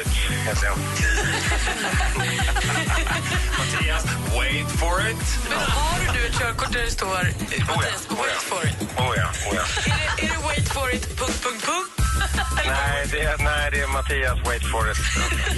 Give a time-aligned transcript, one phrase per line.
[0.00, 0.06] it,
[0.46, 0.76] heter jag.
[3.58, 4.04] Mattias,
[4.38, 5.16] wait for it.
[5.48, 7.16] Men har du ett körkort där det står Oh
[7.50, 8.40] ja, Mattias, oh wait ja.
[8.40, 8.76] for it?
[8.98, 9.62] Oh ja, oh ja.
[9.86, 11.93] Är det, är det wait for it, punkt, punkt, punkt?
[12.66, 14.96] Nej, det nej, det är Mattias, wait for it.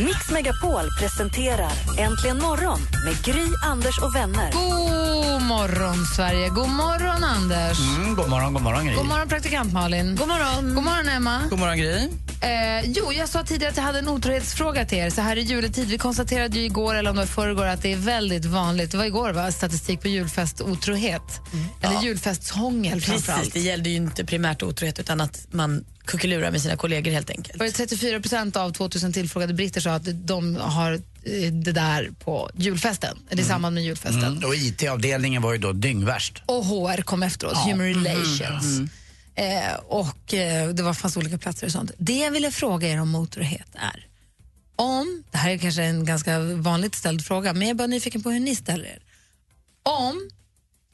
[0.06, 4.52] Mix Megapol presenterar Äntligen morgon med Gry, Anders och vänner.
[4.52, 6.48] God morgon, Sverige.
[6.48, 7.78] God morgon, Anders.
[7.80, 8.95] Mm, god morgon, god morgon Gry.
[8.95, 10.16] God morgon, praktikant Malin.
[10.16, 11.42] God morgon, God morgon Emma.
[11.50, 12.09] God morgon Gry.
[12.41, 15.11] Eh, jo, jag sa tidigare att jag hade en otrohetsfråga till er.
[15.11, 17.92] Så här i juletid, vi konstaterade ju igår, eller om det var förrgår, att det
[17.92, 21.41] är väldigt vanligt, det var igår va, statistik på julfest otrohet.
[21.83, 23.53] Eller julfestshångel Precis, framförallt.
[23.55, 27.59] det gällde ju inte primärt otrohet utan att man kuckelurar med sina kollegor helt enkelt.
[27.59, 32.11] Var det 34 procent av 2000 tillfrågade britter sa att de har eh, det där
[32.25, 34.25] på julfesten, eller i samband med julfesten.
[34.25, 36.43] Mm, och IT-avdelningen var ju då dyngvärst.
[36.47, 38.91] Och HR kom efteråt, Human Relations.
[39.34, 41.91] Eh, och eh, det var fanns olika platser och sånt.
[41.99, 44.07] Det jag ville fråga er om motorhet är
[44.77, 48.23] om, det här är kanske en ganska vanligt ställd fråga, men jag är bara nyfiken
[48.23, 48.99] på hur ni ställer er.
[49.83, 50.31] Om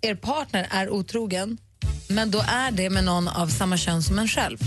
[0.01, 1.59] er partner är otrogen,
[2.09, 4.59] men då är det med någon av samma kön som en själv.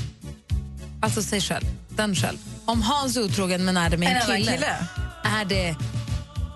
[1.05, 2.37] Alltså sig själv, den själv.
[2.65, 4.75] Om Hans är otrogen men är det med en, En kille, kille?
[5.23, 5.75] är det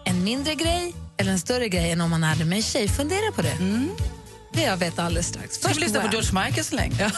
[0.05, 2.87] en mindre grej eller en större grej än om man är det med en tjej?
[2.87, 3.57] Fundera på det.
[4.53, 5.55] Det jag vet alldeles strax.
[5.55, 6.07] Ska vi lyssna på!
[6.11, 7.11] George Michael så länge?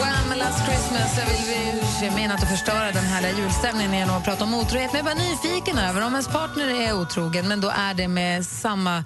[0.00, 0.38] Wham!
[0.38, 1.18] Last Christmas.
[1.18, 4.92] Jag vill jag menar inte förstöra den härliga julstämningen genom att prata om otrohet.
[4.92, 8.08] Men jag är bara nyfiken över om ens partner är otrogen men då är det
[8.08, 9.04] med samma...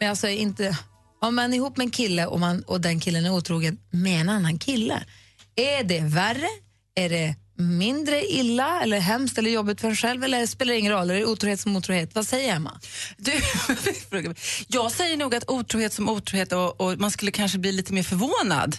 [0.00, 0.76] Men alltså inte,
[1.24, 4.20] om man är ihop med en kille och, man, och den killen är otrogen med
[4.20, 5.04] en annan kille.
[5.56, 6.48] Är det värre?
[6.94, 10.24] Är det mindre illa eller hemskt eller jobbigt för en själv?
[10.24, 11.10] Eller spelar det ingen roll?
[11.10, 12.14] Är det otrohet som otrohet?
[12.14, 12.80] Vad säger Emma?
[13.16, 13.32] Du,
[14.68, 18.02] jag säger nog att otrohet som otrohet och, och man skulle kanske bli lite mer
[18.02, 18.76] förvånad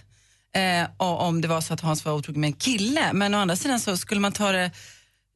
[0.56, 3.14] eh, om det var så att Hans var otrogen med en kille.
[3.14, 4.72] Men å andra sidan så skulle man ta det,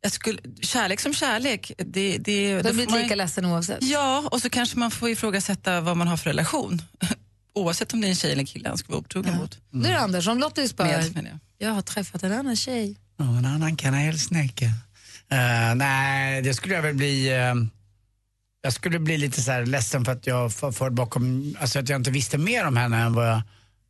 [0.01, 1.71] jag skulle, kärlek som kärlek.
[1.77, 3.77] Det, det, Du har blivit man- lika ledsen oavsett.
[3.83, 6.81] Ja, och så kanske man får ifrågasätta vad man har för relation.
[7.53, 9.57] Oavsett om det är en tjej eller en kille han ska vara otrogen mot.
[9.71, 11.39] Du Anders, om Lottie spör, jag.
[11.57, 12.97] jag har träffat en annan tjej.
[13.17, 14.65] Ja, en annan kanelsnäcka.
[14.65, 17.27] Uh, nej, det skulle jag väl bli...
[17.29, 17.55] eh,
[18.61, 21.89] jag skulle bli lite så här ledsen för att jag för, för bakom, alltså att
[21.89, 23.41] jag inte visste mer om henne än vad jag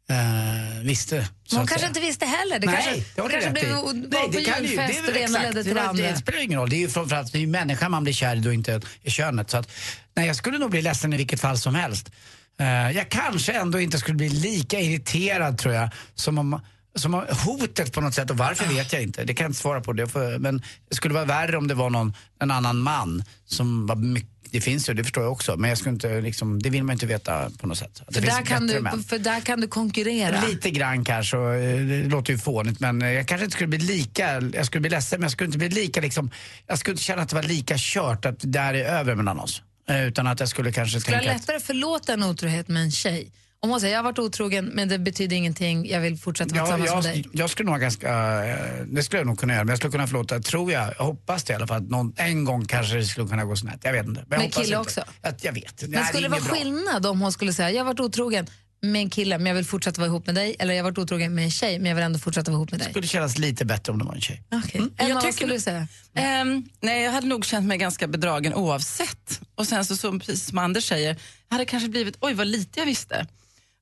[0.10, 1.28] eh, visste.
[1.52, 2.60] Hon kanske inte visste heller.
[2.60, 4.08] Det Nej, kanske, det har du kanske rätt blev i.
[4.10, 6.04] Nej, det kan ju- julfest är och det ena ledde till det, det var- andra.
[6.12, 6.70] det spelar ingen roll.
[6.70, 9.10] Det är ju framförallt det är ju människan man blir kär i och inte i
[9.12, 9.50] könet.
[9.50, 9.70] Så att,
[10.16, 12.12] nej, jag skulle nog bli ledsen i vilket fall som helst.
[12.60, 16.62] Eh, jag kanske ändå inte skulle bli lika irriterad tror jag som om
[16.96, 19.24] som om hotet på något sätt och varför vet jag inte.
[19.24, 19.94] Det kan jag inte svara på.
[19.94, 23.96] Det men det skulle vara värre om det var någon, en annan man som var
[23.96, 25.58] mycket det finns ju, det förstår jag också.
[25.58, 28.04] Men jag skulle inte, liksom, det vill man inte veta på något sätt.
[28.08, 29.04] Att För där, kan du, män.
[29.04, 30.42] för där kan du konkurrera.
[30.48, 33.80] Lite grann kanske, eh, det låter ju fånigt men eh, jag kanske inte skulle bli
[33.80, 36.32] lika, jag skulle bli ledsen men jag skulle inte bli lika liksom,
[36.68, 39.40] jag skulle inte känna att det var lika kört att det där är över mellan
[39.40, 39.62] oss.
[39.90, 42.84] Eh, Utan att jag skulle kanske Skulle jag tänka att, lättare förlåta en otrohet med
[42.84, 43.32] en tjej?
[43.62, 46.68] Om hon säger jag har varit otrogen men det betyder ingenting, jag vill fortsätta vara
[46.70, 47.32] ja, tillsammans med jag, dig.
[47.34, 48.08] jag skulle nog ha ganska,
[48.46, 51.06] eh, det skulle jag nog kunna göra, men jag skulle kunna förlåta, tror jag, jag
[51.06, 53.80] hoppas det i alla fall, att någon, en gång kanske det skulle kunna gå snett.
[53.84, 54.22] Jag vet inte.
[54.28, 54.78] Men Med hoppas kille inte.
[54.78, 55.04] också?
[55.22, 55.82] Att, jag vet.
[55.82, 56.54] Men Nej, skulle det vara bra.
[56.56, 58.48] skillnad om hon skulle säga jag har varit otrogen
[58.82, 60.98] med en kille men jag vill fortsätta vara ihop med dig eller jag har varit
[60.98, 62.86] otrogen med en tjej men jag vill ändå fortsätta vara ihop med dig?
[62.88, 64.44] Det skulle kännas lite bättre om det var en tjej.
[64.52, 64.82] Okej.
[64.82, 65.88] Emma, Jag vad tycker- skulle du säga?
[66.16, 69.42] Ehm, nej, jag hade nog känt mig ganska bedragen oavsett.
[69.56, 71.16] Och sen så, som, precis som Anders säger,
[71.50, 73.28] hade det kanske blivit, oj vad lite jag visste.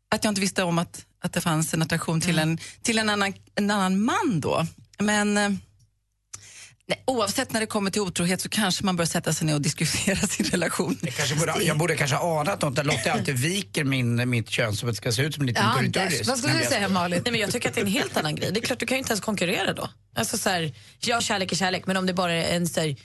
[0.10, 3.10] Att jag inte visste om att, att det fanns en attraktion till, en, till en,
[3.10, 4.66] annan, en annan man då.
[5.00, 5.50] Men eh,
[6.88, 9.62] nej, oavsett när det kommer till otrohet så kanske man bör sätta sig ner och
[9.62, 10.98] diskutera sin relation.
[11.02, 14.50] Jag, kanske borde, jag borde kanske ha anat något, där Lotta alltid viker min, mitt
[14.50, 16.02] kön så att det ska se ut som en liten Ja.
[16.02, 17.22] Anders, vad skulle Nej, du säga Malin?
[17.26, 18.52] Nej, men jag tycker att det är en helt annan grej.
[18.52, 19.90] Det är klart, du kan ju inte ens konkurrera då.
[20.16, 22.68] Alltså, så här, ja, kärlek är kärlek, men om det bara är en...
[22.68, 22.96] Så här,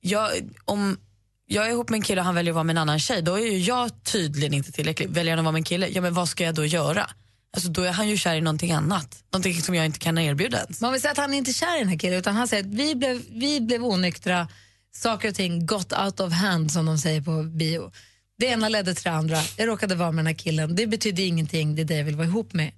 [0.00, 0.30] jag,
[0.64, 0.98] om
[1.46, 3.22] jag är ihop med en kille och han väljer att vara med en annan tjej,
[3.22, 5.08] då är ju jag tydligen inte tillräcklig.
[5.10, 7.10] Väljer han att vara med en kille, ja men vad ska jag då göra?
[7.56, 9.24] Alltså, då är han ju kär i någonting annat.
[9.32, 10.80] Någonting som jag inte kan erbjuda ens.
[10.80, 12.62] Man vill säga att han är inte kär i den här killen utan han säger
[12.62, 14.48] att vi blev, vi blev onyktra,
[14.94, 17.92] saker och ting got out of hand som de säger på bio.
[18.38, 21.22] Det ena ledde till det andra, jag råkade vara med den här killen, det betyder
[21.22, 22.72] ingenting, det är det jag vill vara ihop med.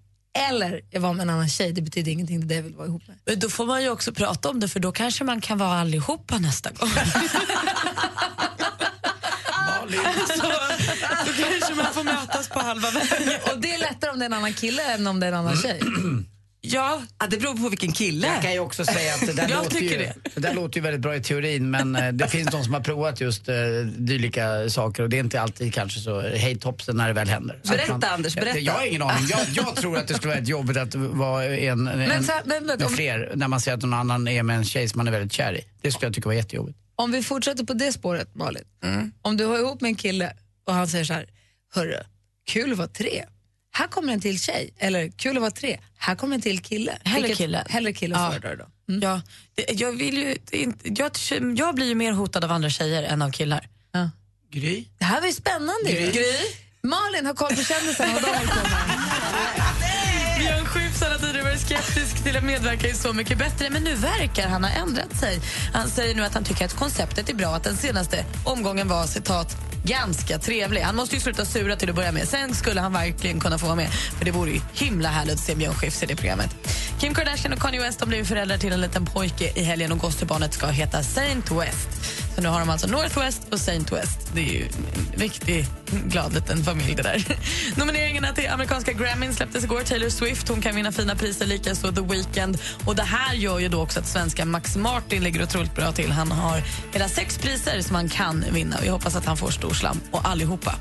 [0.51, 2.75] Eller jag var med en annan tjej, det betyder ingenting, det är det jag vill
[2.75, 3.17] vara ihop med.
[3.27, 5.81] Men Då får man ju också prata om det för då kanske man kan vara
[5.81, 6.89] allihopa nästa gång.
[10.37, 13.29] Så, då kanske man får mötas på halva vägen.
[13.53, 15.39] Och det är lättare om det är en annan kille än om det är en
[15.39, 15.81] annan tjej.
[16.61, 18.27] Ja, Ja, det beror på vilken kille.
[18.27, 20.41] Jag kan ju också säga att det där, Jag låter, ju, tycker det.
[20.41, 23.21] där låter ju väldigt bra i teorin men eh, det finns de som har provat
[23.21, 23.55] just eh,
[23.97, 27.61] dylika saker och det är inte alltid kanske så hej topsen när det väl händer.
[27.63, 28.59] Så Berätta, att Anders, berätta.
[28.59, 29.27] Jag har ingen aning.
[29.31, 32.43] Jag, jag tror att det skulle vara ett jobbigt att vara en, en, så här,
[32.45, 34.99] men- men med fler när man ser att någon annan är med en tjej som
[34.99, 35.65] man är väldigt kär i.
[35.83, 36.79] Det skulle jag tycka var jättejobbigt.
[36.99, 38.65] Om vi fortsätter på det spåret, Malin.
[39.23, 40.33] Om du har ihop med en kille
[40.67, 41.27] och han säger så här,
[41.75, 41.97] hörru,
[42.47, 43.25] kul att vara tre.
[43.73, 44.75] Här kommer en till tjej.
[44.79, 45.81] Eller kul att vara tre.
[45.97, 46.99] Här kommer en till kille.
[47.05, 47.65] Hellre Vilket- kille.
[47.69, 48.31] Hellre kille Ja.
[48.31, 48.65] föredrar då.
[49.03, 49.23] ja.
[49.55, 51.11] Det- Jag, vill ju, inte- jag,
[51.57, 53.69] jag blir ju mer hotad av andra tjejer än av killar.
[53.93, 54.11] Ja.
[54.51, 54.85] Gry?
[54.99, 55.91] Det här var ju spännande.
[55.91, 56.23] ju.
[56.83, 58.13] Malin har koll på kändisarna
[60.75, 60.89] vad de håller.
[60.89, 63.95] Björn Skifs har tidigare varit skeptisk till att medverka i Så mycket bättre men nu
[63.95, 65.41] verkar han ha ändrat sig.
[65.73, 69.07] Han säger nu att han tycker att konceptet är bra att den senaste omgången var
[69.07, 70.81] citat ganska trevlig.
[70.81, 72.29] Han måste ju sluta sura till att börja med.
[72.29, 73.91] Sen skulle han verkligen kunna få vara med.
[73.93, 76.51] För det vore ju himla härligt att se Björn Skifs i det programmet.
[77.01, 79.99] Kim Kardashian och Kanye West har blivit föräldrar till en liten pojke i helgen och
[79.99, 81.89] gosterbarnet ska heta Saint West.
[82.39, 84.31] För nu har de alltså Northwest och Saint West.
[84.35, 87.25] Det är ju en riktigt glad liten familj det där.
[87.77, 89.81] Nomineringarna till amerikanska Grammyn släpptes igår.
[89.81, 92.59] Taylor Swift hon kan vinna fina priser, likaså The Weeknd.
[92.85, 96.13] Och det här gör ju då också att svenska Max Martin ligger otroligt bra till.
[96.13, 96.63] Han har
[96.93, 98.77] hela sex priser som han kan vinna.
[98.83, 100.75] Vi hoppas att han får stor slam och allihopa.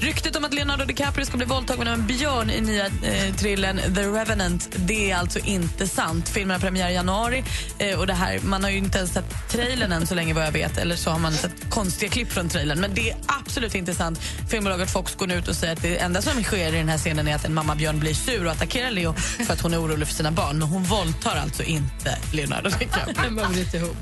[0.00, 3.80] Ryktet om att Leonardo DiCaprio ska bli våldtagen av en björn i nya eh, trillen
[3.94, 6.28] The Revenant det är alltså inte sant.
[6.28, 7.44] Filmen har premiär i januari.
[7.78, 10.46] Eh, och det här, man har ju inte ens sett trailern än så länge vad
[10.46, 10.78] jag vet.
[10.78, 12.80] Eller så har man sett konstiga klipp från trailern.
[12.80, 14.20] Men det är absolut inte sant.
[14.50, 16.98] Filmbolaget Fox går nu ut och säger att det enda som sker i den här
[16.98, 19.82] scenen är att en mamma björn blir sur och attackerar Leo för att hon är
[19.82, 20.58] orolig för sina barn.
[20.58, 23.94] Men hon våldtar alltså inte Leonardo DiCaprio.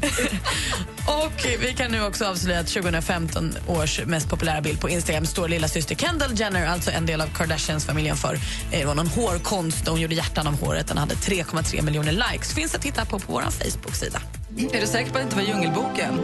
[1.07, 5.49] Och vi kan nu också avslöja att 2015 års mest populära bild på Instagram står
[5.49, 8.35] lilla syster Kendall Jenner, alltså en del av Kardashians-familjen för.
[8.35, 8.41] eh,
[8.71, 10.87] Det var någon hårkonst och hon gjorde hjärtan av håret.
[10.89, 12.55] Den hade 3,3 miljoner likes.
[12.55, 14.21] Finns att titta på på vår Facebook-sida.
[14.73, 16.19] Är du säker på att det inte var Djungelboken?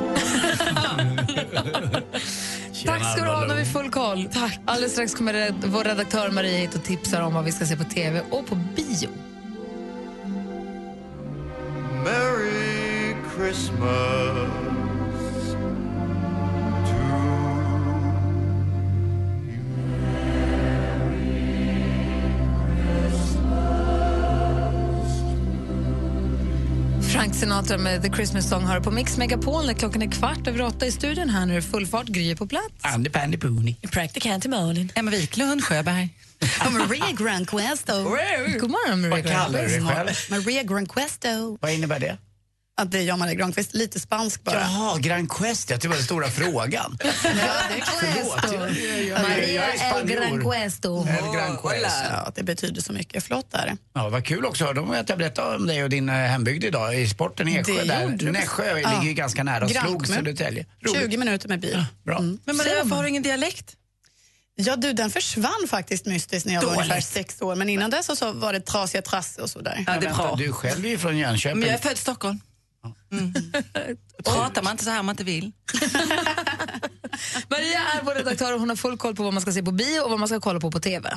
[2.86, 4.28] Tack ska du ha, nu har vi full koll.
[4.32, 4.60] Tack.
[4.66, 7.84] Alldeles strax kommer vår redaktör Maria hit och tipsar om vad vi ska se på
[7.84, 9.08] TV och på bio.
[12.04, 14.77] Merry Christmas.
[27.08, 30.62] Frank Sinatra med The Christmas Song har på Mix Megapol när klockan är kvart över
[30.62, 31.28] åtta i studion.
[31.28, 32.74] Här nu är full fart, Gry på plats.
[32.80, 33.74] Andy Pandy Pooney.
[33.92, 34.92] Practicant till Malin.
[34.94, 36.08] Emma Wiklund, Sjöberg.
[36.66, 37.92] Och Maria Granquesto.
[38.60, 40.08] God morgon, Maria Vad kallar du dig själv?
[40.30, 41.58] Maria Granquesto.
[41.60, 42.18] Vad innebär det?
[42.78, 43.74] Att det är jag, Maria Granqvist.
[43.74, 44.60] Lite spansk bara.
[44.60, 45.70] Jaha, Grand Quest.
[45.70, 46.98] Jag tyckte det var den stora frågan.
[47.14, 48.52] Förlåt.
[48.52, 50.06] jag- jag- jag- Maria El.
[50.08, 51.06] Granquesto.
[51.08, 51.96] El Grand Quest.
[52.10, 53.24] Ja, det betyder så mycket.
[53.24, 53.76] Förlåt där.
[53.94, 54.72] Ja, vad kul också.
[54.72, 57.72] De att jag berättade om dig och din eh, hembygd idag i sporten i Eksjö.
[57.74, 58.02] Det Där.
[58.02, 58.32] gjorde du.
[58.32, 58.90] Nässjö Ja.
[58.90, 59.68] ligger ju ganska nära.
[59.68, 60.66] Slog Södertälje.
[60.84, 61.02] Roligt.
[61.02, 61.84] 20 minuter med bil.
[62.04, 62.20] Bra.
[62.20, 63.74] Men Maria, varför har du ingen dialekt?
[64.60, 66.80] Ja, du, den försvann faktiskt mystiskt när jag var Dåligt.
[66.82, 67.54] ungefär sex år.
[67.54, 69.84] Men innan dess så, var det trasiga trasse och sådär.
[69.86, 70.34] Ja, det är bra.
[70.38, 71.58] Du själv är ju från Jönköping.
[71.60, 72.40] Men jag är född i Stockholm.
[73.12, 73.32] Mm.
[74.24, 75.52] Pratar man inte så här om man inte vill?
[77.48, 79.72] Maria är vår redaktör och hon har full koll på vad man ska se på
[79.72, 81.10] bio och vad man ska kolla på på TV.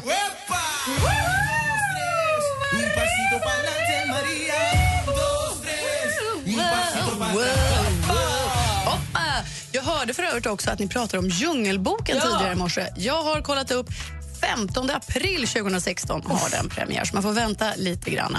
[9.74, 12.88] Jag hörde för övrigt också att ni pratade om Djungelboken tidigare i morse.
[12.98, 13.88] Jag har kollat upp
[14.42, 18.38] 15 april 2016 har den premiär, så man får vänta lite grann.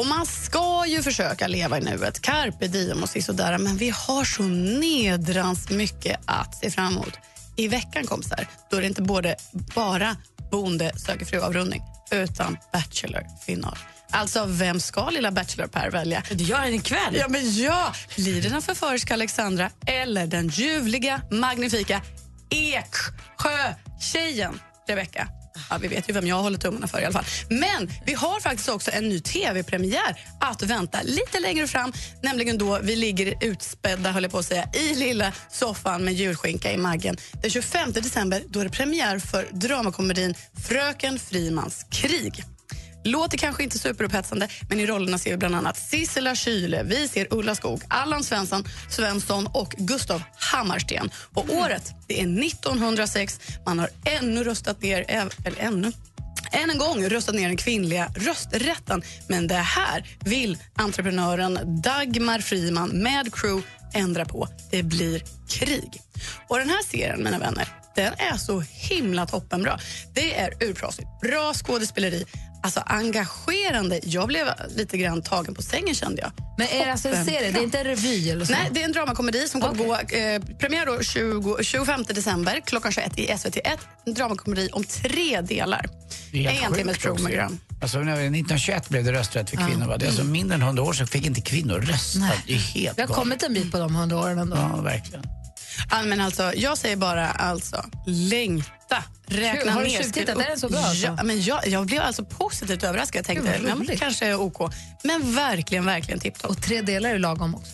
[0.00, 4.24] Och man ska ju försöka leva i nuet, carpe diem och sådär, men vi har
[4.24, 7.18] så nedrans mycket att se fram emot.
[7.56, 9.36] I veckan kompisar, då är det inte både
[9.74, 10.16] bara
[10.50, 13.78] Bonde söker fru-avrundning utan Bachelor-final.
[14.10, 16.22] Alltså, vem ska lilla Bachelor-Per välja?
[16.30, 17.16] Det gör den ikväll.
[17.16, 17.92] Ja, men ja!
[18.16, 22.02] Blir det den förföriska Alexandra eller den ljuvliga, magnifika
[22.50, 25.28] Eksjö-tjejen Rebecca?
[25.70, 27.24] Ja, vi vet ju vem jag håller tummarna för i alla fall.
[27.48, 31.92] Men vi har faktiskt också en ny tv-premiär att vänta lite längre fram.
[32.22, 36.72] Nämligen då vi ligger utspädda, höll jag på att säga, i lilla soffan med julskinka
[36.72, 37.16] i magen.
[37.42, 40.34] Den 25 december då är det premiär för dramakomedin
[40.68, 42.44] Fröken Frimans krig.
[43.04, 47.26] Låter kanske inte superupphetsande, men i rollerna ser vi bland annat Sissela Kyle, vi ser
[47.30, 51.10] Ulla Skog, Allan Svensson, Svensson och Gustav Hammarsten.
[51.34, 53.40] Och året det är 1906.
[53.66, 55.04] Man har ännu röstat ner,
[55.44, 55.92] eller ännu,
[56.52, 59.02] än en gång röstat ner den kvinnliga rösträtten.
[59.28, 64.48] Men det här vill entreprenören Dagmar Friman med crew ändra på.
[64.70, 66.02] Det blir krig.
[66.48, 69.78] Och den här serien, mina vänner, den är så himla toppenbra.
[70.14, 72.24] Det är urproffsigt, bra skådespeleri,
[72.62, 74.00] alltså engagerande.
[74.02, 76.32] Jag blev lite grann tagen på sängen kände jag.
[76.58, 77.50] Men är det alltså en serie?
[77.50, 78.52] Det är inte en revy eller så?
[78.52, 82.92] Nej, det är en dramakomedi som kommer gå eh, premiär då 20, 25 december klockan
[82.92, 83.78] 21 i SVT1.
[84.06, 85.86] En dramakomedi om tre delar.
[86.32, 87.58] Det är helt En timmes program.
[87.82, 89.86] Alltså, när 1921 blev det rösträtt för kvinnor.
[89.86, 89.96] Va?
[89.96, 92.18] Det är alltså mindre än 100 år sedan fick inte kvinnor rösta.
[92.18, 92.38] Nej.
[92.46, 93.14] Det är helt Vi har galet.
[93.16, 94.56] kommit en bit på de hundra åren ändå.
[94.56, 95.24] Ja, verkligen.
[95.90, 99.04] Ja, men alltså, jag säger bara alltså, längta.
[99.26, 100.38] Räkna Har du tjuvtittat?
[100.38, 101.06] Är den så bra, alltså?
[101.06, 103.18] Ja, men jag, jag blev alltså positivt överraskad.
[103.18, 104.74] Jag tänkte, Gud, ja, kanske är OK.
[105.04, 106.50] Men verkligen, verkligen tipptopp.
[106.50, 107.72] Och tre delar är lagom också.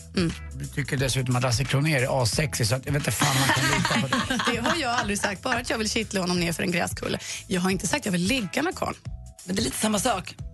[0.59, 3.47] Jag tycker dessutom att Lasse Kronér är asexig så att jag vet inte fan man
[3.47, 4.51] kan lita på det.
[4.51, 5.41] Det har jag aldrig sagt.
[5.41, 7.19] Bara att jag vill kittla honom ner för en gräskulle.
[7.47, 8.97] Jag har inte sagt att jag vill ligga med karln.
[9.45, 10.35] Men det är lite samma sak.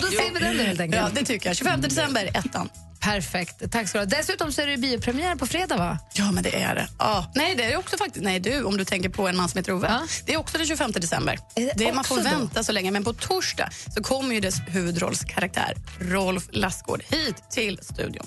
[0.00, 1.02] Då ser vi den helt enkelt.
[1.02, 1.56] Ja, det tycker jag.
[1.56, 2.68] 25 december, ettan.
[3.02, 3.70] Perfekt.
[3.72, 4.18] Tack ska du ha.
[4.20, 5.98] Dessutom så är det biopremiär på fredag, va?
[6.14, 6.88] Ja, men det är det.
[6.98, 7.32] Ja.
[7.34, 8.24] Nej, det är också faktiskt.
[8.24, 9.88] Nej, du, om du tänker på en man som heter Ove.
[9.88, 10.00] Ja.
[10.26, 11.38] Det är också den 25 december.
[11.54, 12.22] Är det Det man får då?
[12.22, 17.78] vänta så länge, men på torsdag så kommer ju dess huvudrollskaraktär Rolf Lassgård hit till
[17.82, 18.26] studion.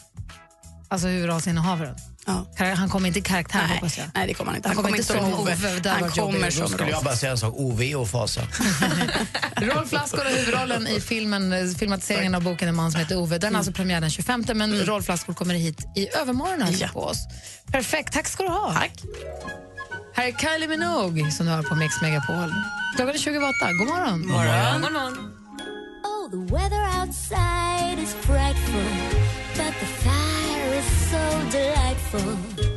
[0.87, 1.95] Alltså huvudrollsinnehavaren.
[2.25, 2.45] Ja.
[2.75, 4.07] Han kommer inte i karaktär, Nej, hoppas jag.
[4.15, 4.69] nej, det kommer han inte.
[4.69, 6.43] Han kommer inte som Ove, hade Han kommer jobbigt.
[6.45, 7.53] Då som skulle jag bara säga en sak.
[7.57, 8.41] OV och fasa.
[9.55, 13.37] Rolf Lassgård har huvudrollen i filmen, filmatiseringen av boken En man som heter Ove.
[13.37, 16.87] Den har alltså premiär den 25, men Rolf Lassgård kommer hit i övermorgon Ja.
[16.93, 17.17] på oss.
[17.71, 18.73] Perfekt, tack ska du ha.
[18.73, 18.91] Tack.
[20.15, 22.53] Här är Kylie Minogue som du hör på Mix Megapol.
[22.95, 23.41] Klockan är 28.
[23.79, 24.21] God morgon.
[24.21, 25.31] God morgon.
[26.03, 28.07] Oh, the weather outside
[30.83, 32.74] so delightful.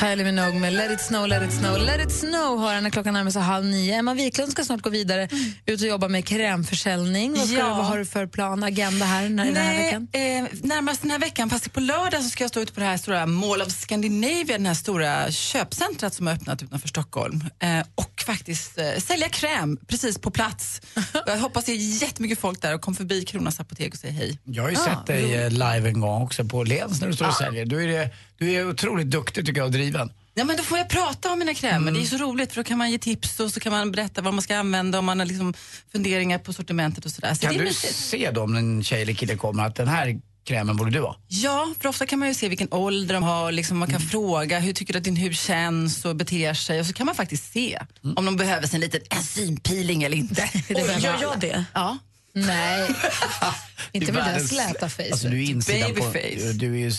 [0.00, 3.14] Kylie Minogue med Let it snow, let it snow, let it snow har när klockan
[3.14, 3.94] närmar sig halv nio.
[3.94, 5.28] Emma Wiklund ska snart gå vidare
[5.66, 7.34] ut och jobba med krämförsäljning.
[7.34, 7.64] Vad, ska Ja.
[7.64, 10.08] du, vad har du för plan, agenda här när, den här veckan?
[10.12, 10.20] eh,
[10.62, 12.96] närmast den här veckan, fast på lördag så ska jag stå ute på det här
[12.96, 17.44] stora Mall of Scandinavia, den här stora köpcentret som har öppnat utanför Stockholm.
[17.58, 20.80] Eh, och faktiskt eh, sälja kräm precis på plats.
[21.26, 24.38] Jag hoppas det är jättemycket folk där och kom förbi Kronans apotek och säg hej.
[24.44, 27.14] Jag har ju Ja, sett dig eh, live en gång också på Lens när du
[27.14, 27.66] står och säljer.
[27.66, 30.10] Du är, det- du är otroligt duktig tycker jag och driven.
[30.34, 31.76] Ja, men då får jag prata om mina krämer.
[31.76, 31.94] Mm.
[31.94, 34.22] Det är så roligt för då kan man ge tips och så kan man berätta
[34.22, 35.54] vad man ska använda om man har liksom
[35.92, 37.34] funderingar på sortimentet och sådär.
[37.34, 37.94] Så Kan det är du mysigt.
[37.96, 41.16] se då om en tjej eller kille kommer att den här krämen borde du ha?
[41.28, 43.52] Ja, för ofta kan man ju se vilken ålder de har.
[43.52, 44.08] Liksom man kan Mm.
[44.08, 46.80] fråga hur tycker du att din hud känns och beter sig.
[46.80, 48.16] Och så kan man faktiskt se Mm.
[48.16, 50.50] om de behöver sin liten enzympeeling eller inte.
[50.68, 51.64] Oj, gör jag det?
[51.74, 51.98] Ja.
[52.38, 52.90] Nej,
[53.92, 55.02] inte med världens- släta face.
[55.12, 56.52] Alltså du är insidan på, Babyface.
[56.52, 56.92] du är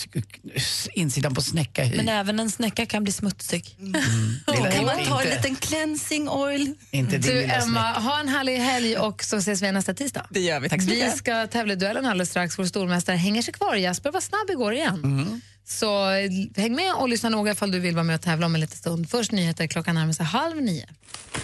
[0.99, 1.97] insidan på snäcka hy.
[1.97, 3.75] Men även en snäcka kan bli smutsig.
[3.79, 6.73] Lilla, Kan man ta en liten cleansing oil?
[6.91, 10.27] inte din Du lilla Emma, ha en härlig helg och så ses vi nästa tisdag.
[10.29, 10.69] Det gör vi.
[10.69, 11.17] Tack så Vi mycket.
[11.17, 12.59] ska tävla i duellen alldeles strax.
[12.59, 13.75] Vår stormästare hänger sig kvar.
[13.75, 15.01] Jasper var snabb igår igen.
[15.03, 15.41] Mm.
[15.69, 16.09] Så
[16.55, 18.77] häng med och lyssna noga ifall du vill vara med och tävla om en liten
[18.77, 19.09] stund.
[19.09, 20.85] Först nyheter klockan närmar sig halv nio.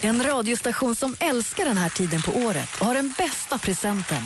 [0.01, 4.23] En radiostation som älskar den här tiden på året och har den bästa presenten.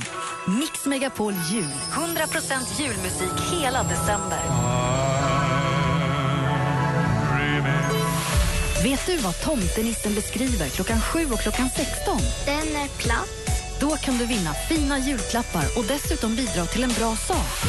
[0.60, 1.72] Mix Megapol Jul.
[1.92, 4.40] 100% julmusik hela december.
[8.84, 12.18] Vet du vad tomtenissen beskriver klockan 7 och klockan 16?
[12.46, 13.30] Den är platt.
[13.80, 17.68] Då kan du vinna fina julklappar och dessutom bidra till en bra sak.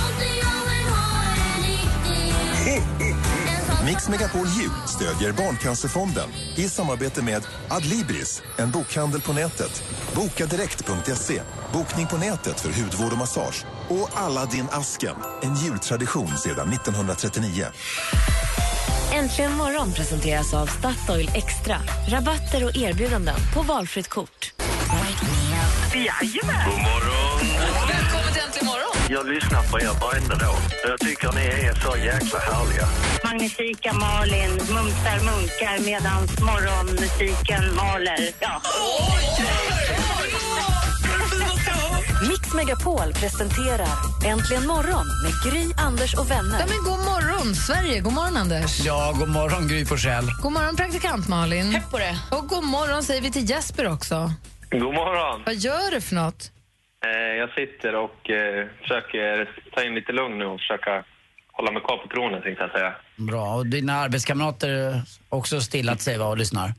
[3.85, 9.82] Mix Megapol Jul stödjer Barncancerfonden i samarbete med Adlibris, en bokhandel på nätet,
[10.14, 11.40] bokadirekt.se,
[11.73, 17.64] bokning på nätet för hudvård och massage och Aladdin-asken, en jultradition sedan 1939.
[19.14, 21.76] Äntligen morgon presenteras av Statoil Extra.
[22.08, 24.52] Rabatter och erbjudanden på valfritt kort.
[25.94, 26.70] Jajamän!
[26.70, 27.27] God morgon!
[29.11, 30.59] Jag lyssnar på er varenda dag.
[30.88, 32.87] Jag tycker ni är så jäkla härliga.
[33.25, 38.19] Magnifika Malin mumsar munkar medan morgonmusiken maler.
[38.41, 38.62] Ja.
[42.29, 43.88] Mix Megapol presenterar
[44.27, 46.61] Äntligen morgon med Gry, Anders och vänner.
[46.61, 48.00] Ja, men god morgon, Sverige.
[48.00, 48.81] God morgon, Anders.
[48.81, 50.25] Ja, god morgon Gry Forssell.
[50.43, 51.73] God morgon, praktikant Malin.
[51.73, 52.19] Pepp på det.
[52.31, 54.33] Och god morgon säger vi till Jesper också.
[54.71, 55.43] God morgon!
[55.47, 56.50] Vad gör du för något?
[57.07, 61.05] Eh, jag sitter och eh, försöker ta in lite lugn nu och försöka
[61.52, 62.95] hålla mig kvar på tronen, tänkte jag säga.
[63.17, 66.73] Bra, och dina arbetskamrater också stillat sig va, och lyssnar?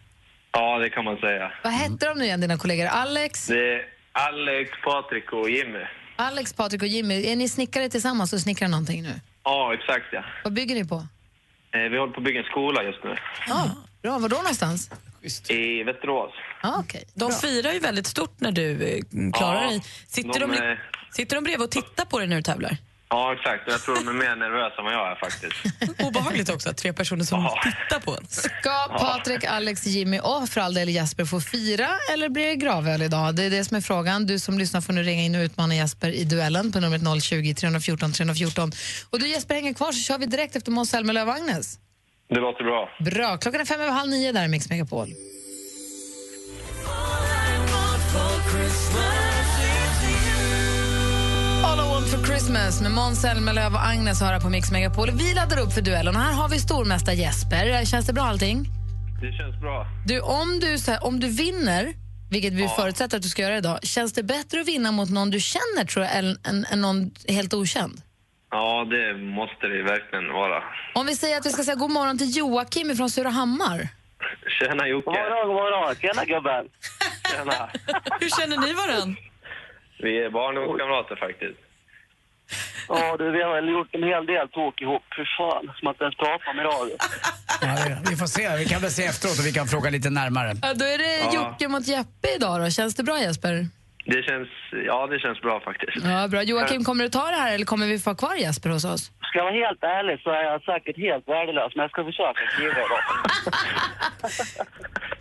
[0.52, 1.52] Ja, det kan man säga.
[1.64, 2.86] Vad hette de nu igen, dina kollegor?
[2.86, 5.86] Alex, Det är Alex, Patrik och Jimmy.
[6.16, 7.26] Alex, Patrik och Jimmy.
[7.32, 9.14] Är ni snickare tillsammans och snickrar någonting nu?
[9.44, 10.24] Ja, exakt ja.
[10.44, 10.96] Vad bygger ni på?
[11.72, 13.16] Eh, vi håller på att bygga en skola just nu.
[13.48, 13.70] Ja,
[14.02, 14.18] bra.
[14.20, 14.92] Var då någonstans?
[15.50, 16.32] I Västerås.
[16.64, 17.02] Ah, okay.
[17.14, 19.84] De firar ju väldigt stort när du eh, klarar Ja, dig.
[20.08, 22.78] Sitter de, de är- sitter de bredvid och tittar på dig när du tävlar?
[23.12, 23.64] Ja, exakt.
[23.68, 26.02] Jag tror de är mer nervösa än vad jag är faktiskt.
[26.08, 28.28] Obehagligt också att tre personer som tittar på en.
[28.28, 33.02] Ska Patrik, Alex, Jimmy och för all del Jesper få fira eller blir det gravöl
[33.02, 33.36] idag?
[33.36, 34.26] Det är det som är frågan.
[34.26, 37.54] Du som lyssnar får nu ringa in och utmana Jesper i duellen på numret 020
[37.54, 38.72] 314 314.
[39.10, 41.80] Och du Jesper hänger kvar så kör vi direkt efter Måns Zelmerlöw och Agnes.
[42.30, 42.90] Det låter bra.
[43.12, 43.38] Bra.
[43.38, 45.08] Klockan är fem över halv nio där i Mix Megapol.
[51.66, 55.10] All I want for Christmas med Måns Zelmerlöw och Agnes höra på Mix Megapol.
[55.12, 57.86] Vi laddar upp för duellen och här har vi stormästare Jesper.
[57.86, 58.66] Känns det bra allting?
[59.22, 59.88] Det känns bra.
[60.08, 61.94] Du, om, du, så här, om du vinner,
[62.32, 62.70] vilket vi Ja.
[62.70, 65.86] förutsätter att du ska göra idag, känns det bättre att vinna mot någon du känner
[65.86, 68.02] tror jag, än, än, än någon helt okänd?
[68.52, 70.64] Ja, det måste det verkligen vara.
[70.96, 73.88] Om vi säger att vi ska säga god morgon till Joakim från Surahammar.
[74.60, 75.06] Tjena Jocke.
[75.06, 75.96] God morgon, god morgon.
[75.96, 76.66] Tjena gubben.
[77.32, 77.70] Tjena.
[78.20, 79.16] Hur känner ni varann?
[80.04, 81.60] Vi är barndomskamrater faktiskt.
[82.88, 85.04] Ja, du, vi har väl gjort en hel del tok ihop.
[85.18, 86.96] Fy fan, som att ens prata i radio.
[87.62, 87.76] Ja,
[88.10, 90.54] vi får se, vi kan väl se efteråt och vi kan fråga lite närmare.
[90.62, 91.32] Ja, då är det Ja.
[91.34, 92.70] Jocke mot Jeppe idag då.
[92.70, 93.68] Känns det bra Jesper?
[94.06, 94.50] Det känns,
[94.86, 96.06] ja, det känns bra faktiskt.
[96.06, 96.44] Ja, bra.
[96.44, 99.12] Joakim, kommer du ta det här eller kommer vi få kvar Jesper hos oss?
[99.30, 102.40] Ska jag vara helt ärlig så är jag säkert helt värdelös, men jag ska försöka
[102.54, 103.02] skriva idag.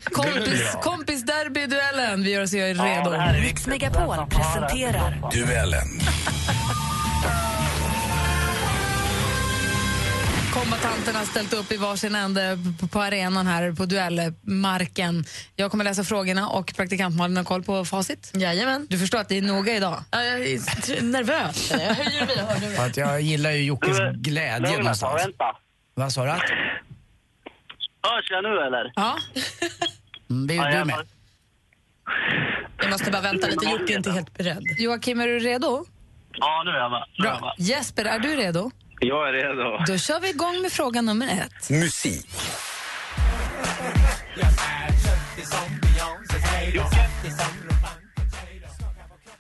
[0.21, 2.23] Kompis, kompisderby-duellen.
[2.23, 3.11] Vi gör oss redo.
[3.43, 5.89] Mix Megapol presenterar Duellen.
[10.55, 15.25] Kombatanterna har ställt upp i varsin ände på, på arenan här på duellmarken.
[15.57, 18.31] Jag kommer läsa frågorna och praktikant Malin har koll på facit.
[18.35, 18.87] Jajamän.
[18.91, 20.03] Du förstår att det är noga idag?
[20.11, 21.71] Ja, jag är nervös.
[21.71, 22.77] Jag höjer mina hörlurar.
[22.77, 25.23] För att jag gillar ju Jockes Du, glädje lugna någonstans.
[25.27, 25.45] vänta.
[25.95, 26.31] Vad sa du?
[26.31, 26.41] Hörs
[28.31, 28.93] jag nu eller?
[28.95, 29.19] Ja.
[30.31, 30.97] Mm, du är jag- med.
[32.81, 33.65] Jag måste bara vänta lite.
[33.67, 34.63] Jocke är inte helt beredd.
[34.79, 35.85] Joakim, är du redo?
[36.33, 37.05] Ja, nu är jag med.
[37.23, 37.55] Bra.
[37.59, 38.71] Jesper, är du redo?
[39.01, 39.85] Jag är redo.
[39.87, 41.71] Då kör vi igång med fråga nummer ett.
[41.71, 42.27] Musik.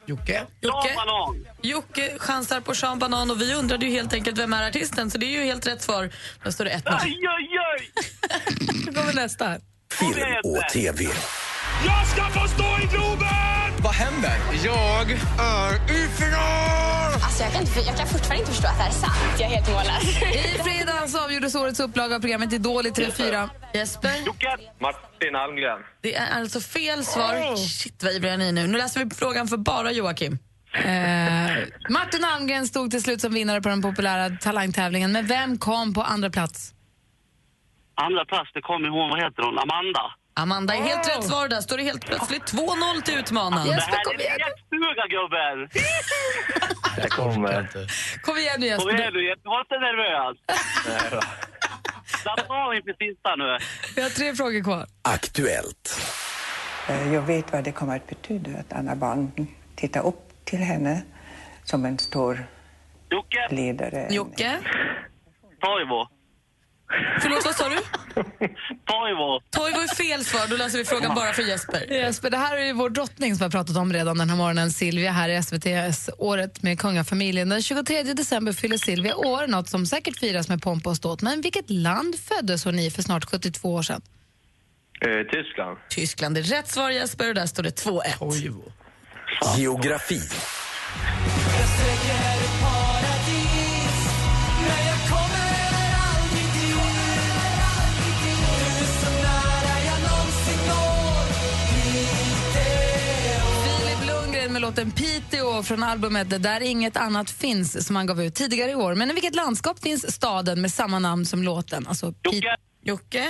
[0.07, 0.47] Jocke?
[0.61, 1.47] Jocke, Banan.
[1.62, 5.18] Jocke chansar på Sean Banan och vi undrade ju helt enkelt vem är artisten, så
[5.18, 6.11] det är ju helt rätt svar.
[6.44, 6.83] Då står det 1-0.
[6.87, 7.90] Aj, aj, aj!
[8.87, 9.57] Nu kommer nästa.
[9.92, 11.05] Film och TV.
[11.87, 13.48] Jag ska få stå i Globen!
[13.83, 14.37] Vad händer?
[14.64, 17.12] Jag är i final!
[17.23, 19.41] Alltså jag, kan inte, jag kan fortfarande inte förstå att det här är sant.
[19.41, 20.23] Jag är helt mållös.
[20.35, 23.49] I fredags avgjordes årets upplaga av programmet Idol i TV4.
[23.75, 24.11] Jesper?
[24.81, 25.79] Martin Almgren.
[26.01, 27.57] Det är alltså fel svar.
[27.57, 28.67] Shit vad ivriga ni är nu.
[28.67, 30.38] Nu läser vi frågan för bara Joakim.
[30.75, 30.83] Eh,
[31.88, 36.03] Martin Almgren stod till slut som vinnare på den populära talangtävlingen, men vem kom på
[36.03, 36.75] andra plats?
[37.95, 40.01] Andra plats, det kommer hon, vad heter hon, Amanda.
[40.38, 41.48] Amanda är helt rätt svar.
[41.48, 43.66] Där står det helt plötsligt 2-0 till utmanaren.
[43.66, 45.83] det här är lekstuga gubben!
[47.03, 47.68] Jag kommer.
[48.22, 49.11] Kom igen nu Kom igen Jesper.
[49.12, 50.38] nu, var inte nervös.
[52.22, 53.59] Slappna av inför sista nu.
[53.96, 54.87] Vi har tre frågor kvar.
[55.03, 56.01] Aktuellt.
[56.88, 59.46] Eh, Jag vet vad det kommer att betyda att andra barn
[59.77, 61.03] tittar upp till henne
[61.64, 62.44] som en stor
[63.11, 64.07] Jocke, ledare.
[64.11, 64.59] Jocke?
[65.61, 66.09] Toivo.
[67.20, 67.77] Förlåt, vad sa du?
[68.87, 69.40] Toivo.
[69.51, 70.46] Toivo är fel svar.
[70.51, 71.92] Då läser vi frågan bara för Jesper.
[71.92, 74.37] Jesper, det här är ju vår drottning som vi har pratat om redan den här
[74.37, 77.48] morgonen, Silvia här i SVTs Året med kungafamiljen.
[77.48, 81.22] Den 23 december fyller Silvia år, något som säkert firas med pompa och ståt.
[81.22, 84.03] Men vilket land föddes hon i för snart 72 år sedan?
[85.01, 85.79] Eh, Tyskland.
[85.88, 88.62] Tyskland är rätt svar Jesper och där står det 2-1.
[89.57, 90.20] Geografi.
[104.68, 108.94] Låten Piteå från albumet Där inget annat finns som han gav ut tidigare i år.
[108.94, 111.87] Men i vilket landskap finns staden med samma namn som låten?
[111.87, 112.50] Alltså Piteå.
[112.83, 113.24] Jocke?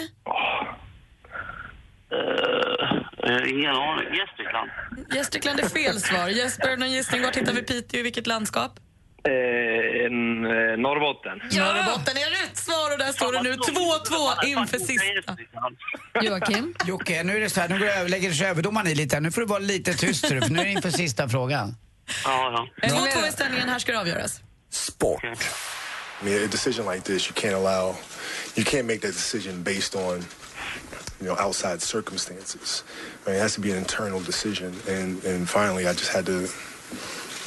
[3.28, 4.06] Uh, ingen aning.
[4.14, 4.70] Gästrikland.
[5.14, 6.28] Gästrikland är fel svar.
[6.28, 7.22] Jesper, någon gissning?
[7.22, 8.00] Vart hittar vi Piteå?
[8.00, 8.80] I vilket landskap?
[9.24, 11.38] Eh, en, eh, Norrbotten.
[11.38, 15.36] Norrbotten är rätt svar och där står det nu 2-2 inför sista.
[16.22, 16.74] Joakim?
[16.86, 19.16] Jocke, nu är det så här, nu går jag, över- lägger sig överdomaren i lite
[19.16, 19.20] här.
[19.20, 21.76] Nu får du vara lite tyst du, för nu är det inför sista frågan.
[22.24, 22.88] Ja, ja.
[22.88, 24.40] 2-2 i ställningen, här ska det avgöras.
[24.70, 25.24] Sport.
[25.24, 27.94] I mean, a decision like this, you can't allow,
[28.56, 30.24] you can't make that decision based on,
[31.20, 32.84] you know, outside circumstances.
[33.26, 34.72] I mean, it has to be an internal decision.
[34.88, 36.48] And and finally, I just had to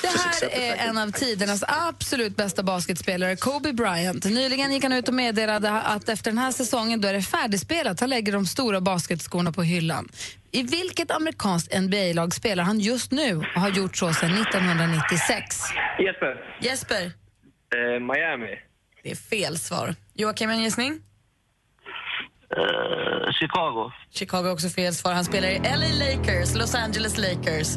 [0.02, 4.26] Det här är en av tidernas absolut bästa basketspelare, Kobe Bryant.
[4.26, 8.00] Nyligen gick han ut och meddelade att efter den här säsongen då är det färdigspelat.
[8.00, 10.10] Han lägger de stora basketskorna på hyllan.
[10.52, 15.56] I vilket amerikanskt NBA-lag spelar han just nu och har gjort så sedan 1996?
[16.00, 16.36] Jesper.
[16.62, 17.12] Jesper,
[17.76, 18.60] Eh, Miami.
[19.04, 19.96] det är fel svar.
[20.14, 21.00] Joakim, en gissning?
[22.62, 23.91] Eh, Chicago.
[24.13, 25.13] Chicago är också fel svar.
[25.13, 27.67] Han spelar i LA Lakers, Los Angeles Lakers.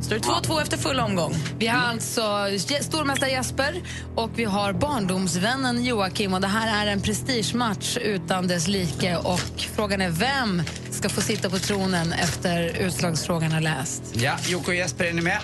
[0.00, 1.34] Står det 2-2 efter full omgång.
[1.58, 3.74] Vi har alltså Je- stormästare Jesper
[4.16, 6.34] och vi har barndomsvännen Joakim.
[6.34, 9.16] Och det här är en prestigematch utan dess like.
[9.16, 9.40] Och
[9.76, 14.02] frågan är vem ska få sitta på tronen efter utslagsfrågan är läst?
[14.16, 15.38] Ja, Jocke och Jesper, är ni med?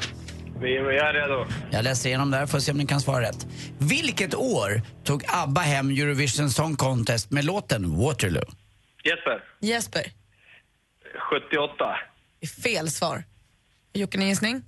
[0.61, 1.46] Vi är redo.
[1.70, 3.46] Jag läser igenom där för att se om ni kan svara rätt.
[3.78, 8.42] Vilket år tog ABBA hem Eurovision Song Contest med låten Waterloo?
[9.07, 9.42] Jesper.
[9.61, 10.05] Jesper,
[11.31, 11.97] 78.
[12.40, 13.25] det är fel svar.
[13.92, 14.62] Jocke, en gissning?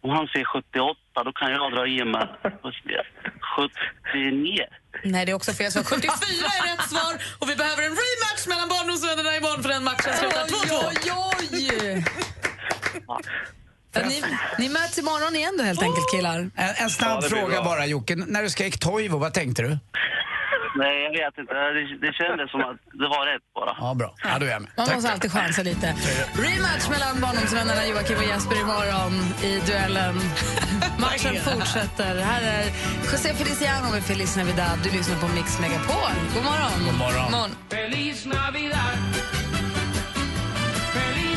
[0.00, 2.26] Om han säger 78, då kan jag dra i mig
[3.56, 4.64] 79.
[5.04, 5.82] Nej, det är också fel svar.
[5.82, 6.12] 74
[6.58, 10.44] är rätt svar och vi behöver en rematch mellan barndomsvännerna imorgon för den matchen slutar
[10.46, 10.88] 2-2.
[10.88, 12.04] Oj, oj,
[13.94, 14.22] Ja, ni,
[14.58, 16.38] ni möts imorgon igen då helt enkelt killar.
[16.38, 17.64] En, en snabb Ja, fråga bra.
[17.64, 18.16] bara Jocke.
[18.16, 19.78] När du skrek Toivo, vad tänkte du?
[20.74, 21.54] Nej, jag vet inte.
[21.54, 23.72] Det, det kändes som att det var rätt bara.
[23.80, 24.14] Ja, bra.
[24.24, 24.70] Ja, då är jag med.
[24.76, 24.94] Man Tack.
[24.94, 25.86] måste alltid chansa lite.
[26.46, 29.14] Rematch mellan barndomsvännerna Joakim och Jesper imorgon
[29.48, 30.14] i duellen.
[31.04, 32.12] Matchen fortsätter.
[32.30, 32.64] Här är
[33.12, 34.76] José Feliciano med Feliz Navidad.
[34.84, 36.14] Du lyssnar på Mix Megapol.
[36.34, 36.78] God morgon.
[36.86, 37.30] God morgon.
[37.32, 37.50] morgon.
[37.70, 38.96] Feliz Navidad.
[40.96, 41.31] Feliz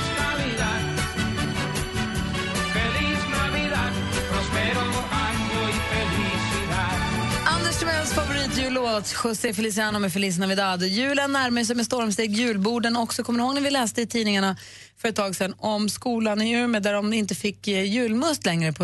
[8.96, 10.84] favoritjullåt, José Feliciano med Feliz Navidad.
[10.84, 13.24] Julen närmar sig med stormsteg, julborden också.
[13.24, 14.58] Kommer ni ihåg när vi läste i tidningarna
[14.98, 18.74] för ett tag sedan om skolan i Umeå där de inte fick eh, julmust längre
[18.74, 18.84] på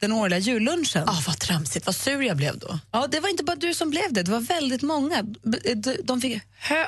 [0.00, 1.08] den årliga jullunchen?
[1.08, 2.78] Ah, vad tramsigt, vad sur jag blev då.
[2.92, 5.22] Ja, det var inte bara du som blev det, det var väldigt många.
[5.22, 6.38] B- de- fick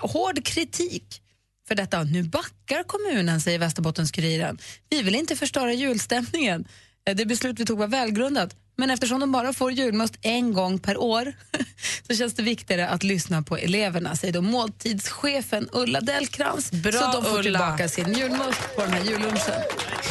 [0.01, 1.21] hård kritik
[1.69, 2.03] för detta.
[2.03, 4.59] Nu backar kommunen, säger Västerbottens-Kuriren.
[4.89, 6.65] Vi vill inte förstöra julstämningen.
[7.09, 8.57] Eh, Det beslut vi tog var välgrundat.
[8.77, 11.33] Men eftersom de bara får julmust en gång per år
[12.09, 16.71] så känns det viktigare att lyssna på eleverna, säger då måltidschefen Ulla Dellkrans.
[16.71, 17.43] Bra, så de får Ulla.
[17.43, 19.61] tillbaka sin julmust på den här jullunchen.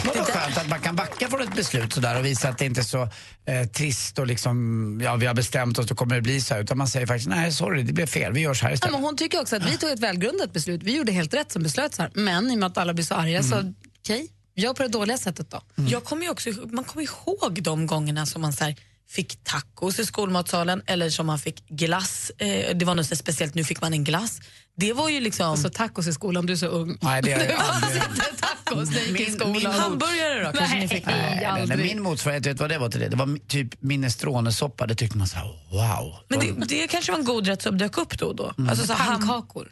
[0.04, 2.66] Det var skönt att man kan backa från ett beslut sådär och visa att det
[2.66, 3.02] inte är så
[3.46, 6.62] eh, trist och liksom, ja vi har bestämt oss, då kommer det bli så här.
[6.62, 8.94] Utan man säger faktiskt, nej sorry, det blev fel, vi gör så här Ja, istället.
[8.94, 10.84] men hon tycker också att vi tog ett välgrundat beslut.
[10.84, 12.12] Vi gjorde helt rätt som beslöt så här.
[12.14, 13.74] Men i och med att alla blir så arga så
[14.04, 15.62] okej, gör på det dåliga sättet då.
[15.76, 18.76] Jag kommer ju också, man kommer ihåg de gångerna som man så här,
[19.10, 22.32] fick tacos i skolmatsalen eller som man fick glass.
[22.38, 24.40] Eh, det var något speciellt, nu fick man en glass.
[24.78, 25.46] Det var ju liksom...
[25.50, 26.98] Alltså tacos i skolan, du är så ung.
[27.02, 28.04] Nej, det är Det var aldrig.
[28.04, 28.26] inte
[28.66, 29.52] tacos när jag gick i Min- skolan.
[29.54, 31.06] min- Hamburgare då kanske ni fick?
[31.06, 33.08] Nej, Nej, nej, nej, min motsvarighet, vet du vad det var till det?
[33.10, 36.16] Det var typ minestronesoppa, det tyckte man så här, wow.
[36.28, 38.54] Men det, det kanske var en god rätt som dök upp då och då.
[38.70, 39.72] Alltså, så Pannkakor.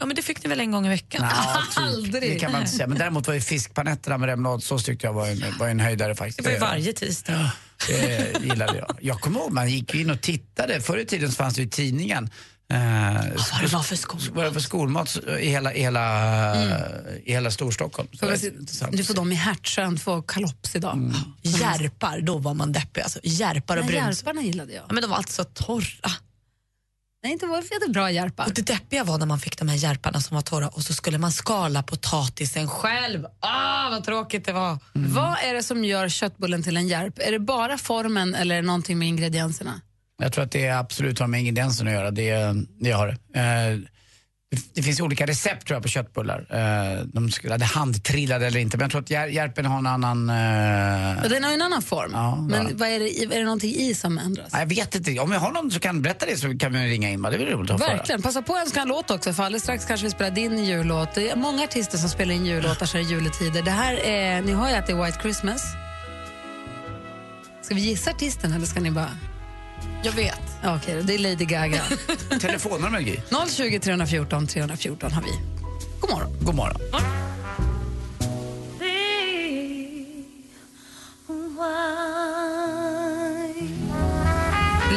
[0.00, 1.26] Ja, men det fick ni väl en gång i veckan?
[1.30, 1.78] Ja, typ.
[1.84, 2.22] Aldrig.
[2.32, 2.86] Det kan man inte säga.
[2.86, 6.38] Men däremot var ju fiskpanetterna med remouladsås tyckte jag var en, var en höjdare faktiskt.
[6.38, 7.50] Det var ju varje tisdag.
[7.88, 8.98] Det gillade jag.
[9.00, 10.80] Jag kommer ihåg, man gick in och tittade.
[10.80, 12.30] Förr i tiden så fanns det ju i tidningen.
[12.72, 12.78] Eh,
[13.52, 14.28] Vad det var för skolmat?
[14.34, 16.56] vad det var för skolmat i hela, i hela,
[17.24, 18.08] i hela Storstockholm.
[18.12, 18.26] Så
[18.90, 21.12] Du får dem i Hertsön, får kalops idag.
[21.42, 23.00] Järpar, då var man deppig.
[23.02, 24.18] Alltså, järpar och Nej, bruns.
[24.18, 24.82] järparna gillade jag.
[24.88, 26.10] Ja, men de var alltså torra.
[27.22, 28.46] Nej, inte var det bra järpar.
[28.46, 30.92] Och det deppiga var när man fick de här järparna som var torra och så
[30.92, 33.26] skulle man skala potatisen själv.
[33.40, 34.78] Ah, vad tråkigt det var.
[34.92, 37.18] Vad är det som gör köttbullen till en järp?
[37.18, 39.80] Är det bara formen eller är det någonting med ingredienserna?
[40.18, 42.10] Jag tror att det absolut har med ingredienserna att göra.
[42.10, 43.40] Det, det har det.
[43.40, 43.78] Eh,
[44.74, 46.46] det- finns olika recept tror jag på köttbullar.
[46.50, 48.76] Eh, de skulle ha det handtrillade eller inte.
[48.76, 50.30] Men jag tror att jär, järpen har en annan...
[50.30, 52.10] Eh, den har en annan form.
[52.14, 54.48] Ja, Men vad är, det, är det någonting i som ändras?
[54.52, 55.18] Jag vet inte.
[55.20, 57.22] Om jag har någon som kan berätta det så kan vi ringa in.
[57.22, 57.80] Det blir roligt att.
[57.80, 58.22] Verkligen.
[58.22, 61.14] Passa på att önska en låt också, för alldeles strax kanske vi spelar din jullåt.
[61.14, 63.62] Det är många artister som spelar in jullåtar så här i juletider.
[63.62, 65.62] Det här är, ni hör ju att det är White Christmas.
[67.62, 69.10] Ska vi gissa artisten eller ska ni bara...
[70.02, 70.40] Jag vet.
[70.64, 71.82] Okej, det är Lady Gaga.
[72.40, 73.16] Telefonnummer, Gry?
[73.56, 75.30] 020 314 314 har vi.
[76.00, 76.36] God morgon.
[76.40, 76.80] God morgon.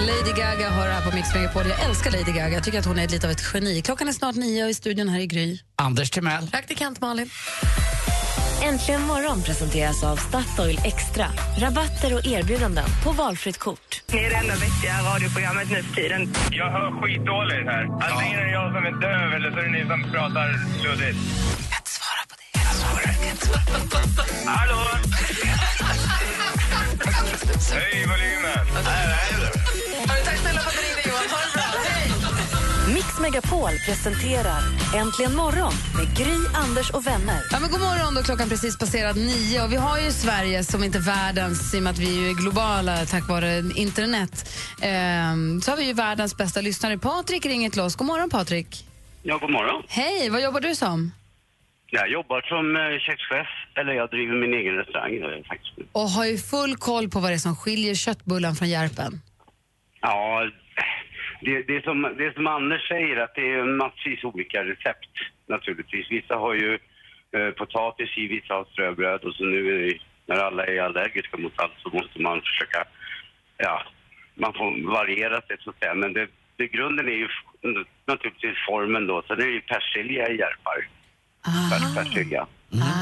[0.08, 1.64] Lady Gaga har det här på Mix Megapol.
[1.70, 2.50] Jag älskar Lady Gaga.
[2.50, 3.82] Jag tycker att hon är lite av ett geni.
[3.82, 5.60] Klockan är snart nio och i studion här i Gry.
[5.76, 6.48] Anders Timell.
[6.48, 7.30] Praktikant Malin.
[8.64, 11.26] Äntligen morgon presenteras av Statoil Extra.
[11.58, 13.89] Rabatter och erbjudanden på valfritt kort.
[14.14, 16.34] Ni är det enda vettiga radioprogrammet nu för tiden.
[16.52, 17.84] Jag hör skitdåligt här.
[17.84, 20.48] Antingen är det jag som är döv eller så är det ni som pratar
[20.84, 21.18] luddigt.
[24.46, 24.78] Hallå?
[27.74, 28.84] Hej volymen!
[30.26, 30.79] Tack snälla för att du ringde Johan.
[30.79, 30.79] Ha det bra.
[30.79, 30.79] Hej!
[33.20, 34.62] Mix Megapol presenterar
[34.96, 37.42] Äntligen morgon med Gry, Anders och vänner.
[37.52, 39.64] Ja, men god morgon, då klockan precis passerat nio.
[39.64, 43.06] Och vi har ju Sverige som inte världens, i och med att vi är globala
[43.06, 44.34] tack vare internet.
[44.82, 46.98] Ehm, så har vi ju världens bästa lyssnare.
[46.98, 47.96] Patrik ringer till oss.
[47.96, 48.86] God morgon Patrik.
[49.24, 49.84] Ja, god morgon.
[49.90, 51.12] Hej, vad jobbar du som?
[51.92, 53.48] Jag jobbar som eh, kökschef,
[53.80, 55.90] eller jag driver min egen restaurang faktiskt.
[55.92, 59.22] Och har ju full koll på vad det är som skiljer köttbullen från järpen.
[60.02, 60.44] Ja,
[61.42, 65.10] det, det, är som, det som Anders säger, att det är massvis olika recept
[65.48, 66.12] naturligtvis.
[66.12, 66.80] Vissa har ju
[67.32, 71.38] eh, potatis i, vissa har ströbröd och så nu är det, när alla är allergiska
[71.38, 72.84] mot allt så måste man försöka,
[73.58, 73.84] ja,
[74.36, 75.94] man får variera sig så att säga.
[75.94, 77.28] Men det, det, grunden är ju
[78.06, 79.22] naturligtvis formen då.
[79.28, 80.88] Sen är det ju persilja i järpar.
[81.72, 82.48] Färsk persilja.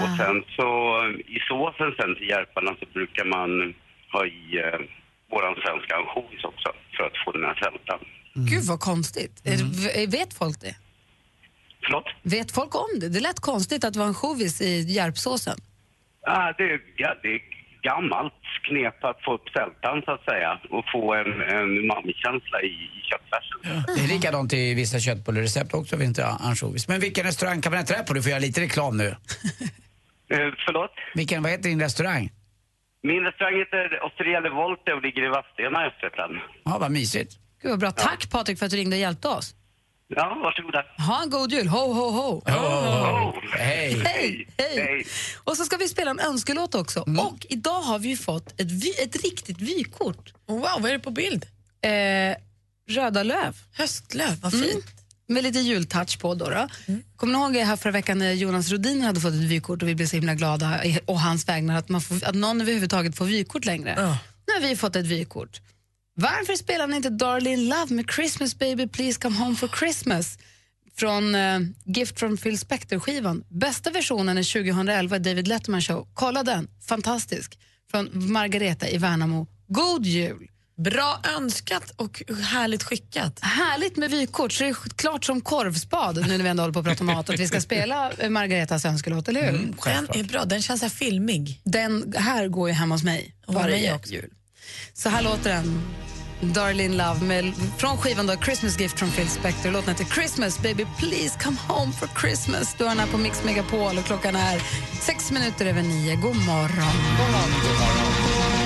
[0.03, 3.73] Och sen så eh, i såsen sen till järparna så brukar man
[4.11, 4.79] ha i eh,
[5.29, 7.99] våran svenska ansjovis också för att få den här sältan.
[8.37, 9.41] Gud vad konstigt.
[9.43, 10.75] V- Vet folk det?
[11.85, 12.03] Förlåt?
[12.23, 13.09] Vet folk om det?
[13.09, 15.57] Det lät konstigt att det var ansjovis i järpsåsen.
[16.25, 17.39] Ja, det, är, ja, det är
[17.81, 18.33] gammalt
[18.67, 23.01] knep att få upp sältan så att säga och få en, en umami-känsla i, i
[23.09, 23.83] köttfärsen.
[23.95, 26.87] Det är likadant i vissa köttbullerecept också, finns det ansjovis.
[26.87, 28.13] Men vilken restaurang kan man äta det på?
[28.13, 29.15] Du får göra lite reklam nu.
[30.29, 30.91] Eh, förlåt?
[31.15, 32.29] Vilken, vad heter din restaurang?
[33.03, 36.33] Min restaurang heter Osteria Volte och ligger i Vadstena i Östergötland.
[36.65, 37.31] Ja, vad mysigt.
[37.61, 37.91] Gud vad bra.
[37.91, 39.53] Tack Patrik för att du ringde och hjälpte oss.
[40.07, 40.83] Ja, varsågoda.
[41.07, 41.67] Ha en god jul.
[41.67, 42.41] Ho, ho, ho.
[43.57, 44.01] Hej.
[44.05, 45.05] Hej, hej.
[45.43, 46.99] Och så ska vi spela en önskelåt också.
[47.01, 50.33] Och idag har vi ju fått ett, vy, ett riktigt vykort.
[50.47, 51.45] Wow, vad är det på bild?
[51.81, 51.91] Eh,
[52.95, 53.57] röda löv.
[53.73, 54.85] Höstlöv, vad fint.
[55.27, 56.35] Med lite jultouch på.
[56.35, 56.67] Då, då.
[57.15, 59.95] Kommer ni ihåg här förra veckan när Jonas Rodin hade fått ett vykort och vi
[59.95, 63.25] blev så himla glada i- och hans vägnar att, man får, att någon överhuvudtaget får
[63.25, 63.95] vykort längre?
[64.47, 65.61] Nu har vi fått ett vykort.
[66.19, 70.37] Varför spelar ni inte Darlene Love med Christmas baby please come home for Christmas?
[70.95, 73.43] Från eh, Gift from Phil Spector-skivan.
[73.49, 76.07] Bästa versionen är 2011, David Letterman show.
[76.13, 77.59] Kolla den, fantastisk.
[77.91, 79.47] Från Margareta i Värnamo.
[79.67, 80.47] God jul!
[80.77, 83.39] Bra önskat och härligt skickat.
[83.41, 86.79] Härligt med vykort, så det är klart som korvspad nu när vi ändå håller på
[86.79, 89.75] att prata mat att vi ska spela eh, Margaretas önskelåt, eller hur?
[89.85, 91.61] den är bra, den känns så här filmig.
[91.63, 94.29] Den här går ju hemma hos mig varje jul.
[94.93, 95.81] Så här låter den.
[96.41, 99.71] Darlin' Love med, från skivan då, Christmas Gift från Phil Spector.
[99.71, 102.75] Låten heter Christmas baby please come home for Christmas.
[102.77, 104.61] Du har den här på Mix Megapol och klockan är
[105.01, 106.15] sex minuter över nio.
[106.15, 106.93] God morgon.
[107.17, 108.56] God morgon.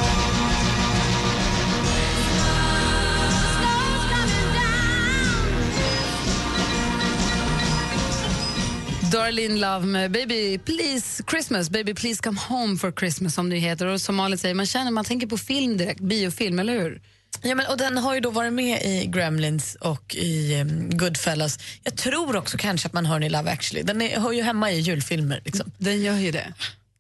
[9.12, 13.86] Darlene Love med Baby Please Christmas, Baby Please Come Home for Christmas som det heter.
[13.86, 17.02] Och som Malin säger, man känner, man tänker på film direkt, biofilm, eller hur?
[17.41, 21.60] Ja, men, och den har ju då varit med i Gremlins och i um, Goodfellas.
[21.84, 23.84] Jag tror också kanske att man hör den i Love actually.
[23.84, 25.41] Den är, hör ju hemma i julfilmer.
[25.45, 25.71] Liksom.
[25.78, 26.54] Den gör ju det.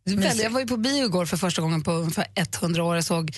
[0.05, 2.95] Väl, jag var ju på bio igår för första gången på ungefär 100 år.
[2.95, 3.35] Jag såg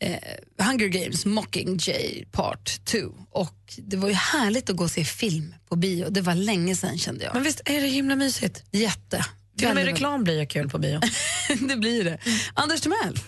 [0.00, 2.98] eh, Hunger Games Mockingjay Part 2.
[3.30, 6.08] Och det var ju härligt att gå och se film på bio.
[6.10, 7.34] Det var länge sedan kände jag.
[7.34, 8.64] Men visst är det himla mysigt?
[8.70, 9.24] Jätte.
[9.58, 11.00] Till och med reklam blir ju kul på bio.
[11.68, 12.18] det blir det.
[12.54, 13.18] Anders Timell.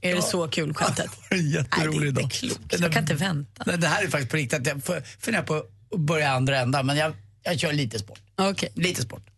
[0.00, 1.10] är det så kul skämtet?
[1.54, 2.30] Jätterolig dag.
[2.70, 3.62] Jag kan inte vänta.
[3.66, 4.66] Nej, det här är faktiskt på riktigt.
[4.66, 4.82] Jag
[5.18, 5.54] funderar på
[5.94, 8.20] att börja andra ändan, men jag, jag kör lite sport.
[8.36, 8.68] Okej.
[8.74, 9.33] Lite sport.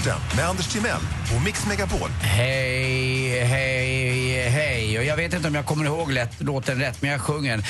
[0.00, 1.00] Sporten med Anders Timell
[1.36, 2.10] och Mix Megapol.
[2.20, 4.98] Hej, hej, hej.
[4.98, 7.64] Och jag vet inte om jag kommer ihåg lätt, låten rätt, men jag sjunger den.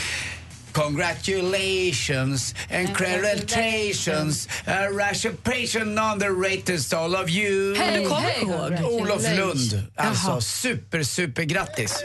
[0.73, 8.43] Congratulations and congratulations A patient on the greatest all of you Hej, Du kommer hej.
[8.43, 8.93] ihåg?
[8.93, 9.83] Olof Lund.
[9.97, 12.03] Alltså, super, super grattis.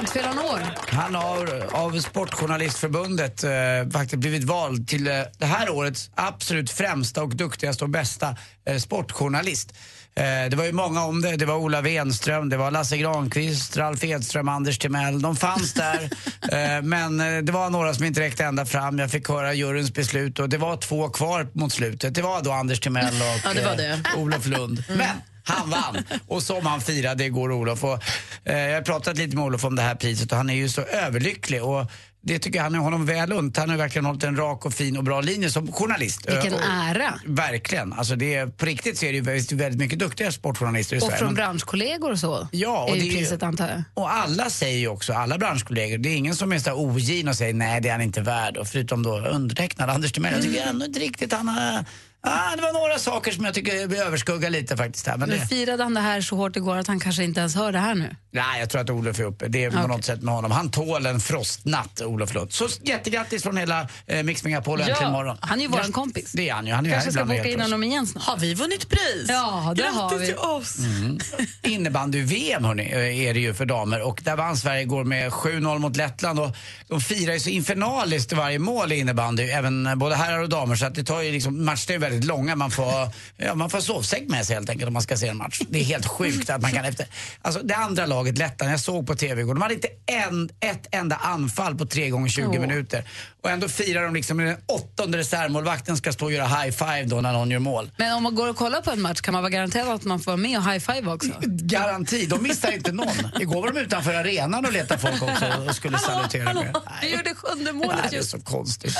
[0.00, 0.10] Hänt?
[0.10, 0.60] Fyller han år?
[0.88, 3.50] Han har av Sportjournalistförbundet eh,
[3.92, 8.36] faktiskt blivit vald till eh, det här årets absolut främsta och duktigaste och bästa
[8.66, 9.72] eh, sportjournalist.
[10.16, 11.36] Eh, det var ju många om det.
[11.36, 15.22] Det var Ola Wenström, det var Lasse Granqvist, Ralf Edström, Anders Timell.
[15.22, 16.02] De fanns där.
[16.52, 18.98] eh, men eh, det var några som inte räckte ända fram.
[18.98, 22.14] Jag fick höra juryns beslut och det var två kvar mot slutet.
[22.14, 24.02] Det var då Anders Timell och Ja, det var det.
[24.16, 24.84] Olof Lund.
[24.88, 25.08] Men
[25.50, 26.04] han vann.
[26.28, 27.84] Och som han firade igår, Olof.
[27.84, 28.02] Och,
[28.44, 30.68] eh, jag har pratat lite med Olof om det här priset och han är ju
[30.68, 31.64] så överlycklig.
[31.64, 31.86] Och
[32.22, 33.56] det tycker jag han är honom väl unt.
[33.56, 36.20] Han har verkligen hållit en rak och fin och bra linje som journalist.
[36.28, 37.14] Vilken Eh, och- ära.
[37.26, 37.92] Verkligen.
[37.92, 40.98] Alltså det är, på riktigt så är det ju väldigt, väldigt mycket duktiga sportjournalister i
[40.98, 41.16] Och Sverige.
[41.18, 42.48] från Men- branschkollegor och så.
[42.52, 43.82] Ja, och är det priset antar jag.
[43.94, 47.36] Och alla säger ju också, alla branschkollegor, det är ingen som är så ogin och
[47.36, 48.56] säger nej det är han inte värd.
[48.56, 50.32] Och förutom då undertecknad Anders Timell.
[50.32, 51.84] Jag tycker ändå inte riktigt han har...
[52.22, 55.16] Ah, det var några saker som jag tycker överskuggar lite faktiskt här.
[55.16, 57.54] Men Men det, firade han det här så hårt igår att han kanske inte ens
[57.54, 58.16] hör det här nu?
[58.32, 59.48] nej, jag tror att Olof är uppe.
[59.48, 59.88] Det är på Okej.
[59.88, 60.50] något sätt med honom.
[60.50, 62.52] Han tål en frostnatt, Olof Lund.
[62.52, 65.36] Så jättegrattis från hela eh, Mix Megapol och Ja, Äntligen morgon.
[65.40, 66.32] han är ju våran kompis.
[66.32, 66.72] Det är han ju.
[66.72, 68.24] Han är Kanske ska boka in honom igen snart.
[68.24, 69.26] Har vi vunnit pris?
[69.28, 70.26] Ja, det har vi.
[70.26, 70.78] till oss.
[70.78, 71.18] Mm.
[71.62, 75.78] Innebandy-VM hörni, eh, är det ju för damer och där vann Sverige igår med 7-0
[75.78, 76.56] mot Lettland och
[76.88, 80.86] de firar ju så infernaliskt varje mål i innebandy, även både herrar och damer så
[80.86, 84.28] att det tar ju liksom, matcherna är väldigt långa, man får, ja, man får sovsäck
[84.28, 85.60] med sig helt enkelt om man ska se en match.
[85.68, 87.06] Det är helt sjukt att man kan efter,
[87.42, 90.86] alltså det andra laget, Lettland, jag såg på TV igår, de hade inte en, ett
[90.90, 92.60] enda anfall på 3 gånger 20 Åh.
[92.60, 93.04] minuter
[93.42, 97.20] och ändå firar de liksom den åttonde reservmålvakten ska stå och göra high five då
[97.20, 97.90] när någon gör mål.
[97.96, 100.20] Men om man går och kollar på en match kan man vara garanterad att man
[100.20, 101.30] får vara med och high-five också?
[101.42, 103.08] Garanti, de missar inte någon.
[103.40, 106.76] Igår var de utanför arenan och letade folk också och skulle salutera med.
[107.00, 108.96] Du gjorde sjunde Nej, målet det är så konstigt.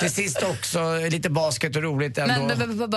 [0.00, 2.54] Till sist också lite basket och roligt ändå.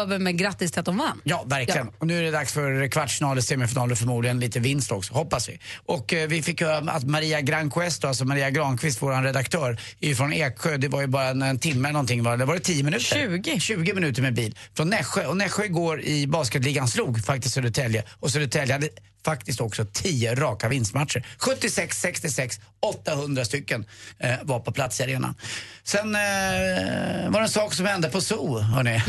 [0.08, 1.22] Men, men, grattis till att de vann.
[1.24, 1.88] Ja, verkligen.
[1.98, 5.60] Och nu är det dags för kvartsfinaler, semifinaler förmodligen lite vinst också, hoppas vi.
[5.86, 10.34] Och eh, vi fick höra att Maria Granquist, alltså Maria Granqvist, vår redaktör, är från
[10.34, 10.78] Eksjö.
[10.84, 12.46] Det var ju bara en, timme någonting, var det?
[12.46, 13.06] var det 10 minuter?
[13.06, 13.60] 20.
[13.60, 14.58] 20 minuter med bil.
[14.78, 15.26] Från Nässjö.
[15.26, 18.04] Och Nässjö igår i basketligan slog faktiskt Södertälje.
[18.20, 18.90] Och Södertälje hade
[19.26, 21.26] faktiskt också 10 raka vinstmatcher.
[21.40, 23.86] 76-66, 800 stycken
[24.20, 25.36] eh, var på plats i arenan.
[25.84, 26.22] Sen eh,
[27.30, 29.02] var det en sak som hände på zoo, hörni.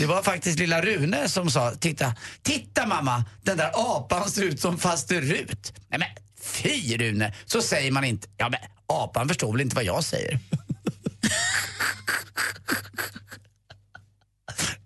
[0.00, 4.60] Det var faktiskt lilla Rune som sa, titta, titta mamma, den där apan ser ut
[4.60, 5.72] som faster Rut.
[5.88, 6.08] Nej men
[6.42, 8.28] fy Rune, så säger man inte.
[8.36, 10.38] Ja men apan förstår väl inte vad jag säger.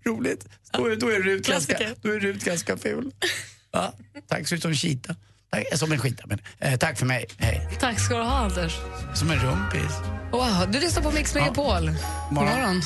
[0.05, 0.47] Roligt.
[0.73, 2.01] Då är, då är, Rut, ganska, Klassiker.
[2.03, 3.12] då är Rut ganska ful.
[3.73, 3.95] Ja,
[4.29, 5.16] tack, ser ut som cheetah.
[5.51, 7.27] Tack, eh, som en skita, men eh, tack för mig.
[7.38, 7.68] Hej.
[7.81, 8.73] Tack ska du ha, Anders.
[9.14, 9.92] Som en rumpis.
[10.33, 11.87] Wow, du lyssnar på Mix Megapol.
[11.87, 11.97] God
[12.31, 12.31] Morgon.
[12.31, 12.83] morgon.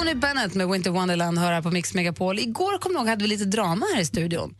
[0.00, 2.38] Tony Bennett med Winter Wonderland hör här på Mix Megapol.
[2.38, 4.54] Igår kom ihåg hade vi lite drama här i studion.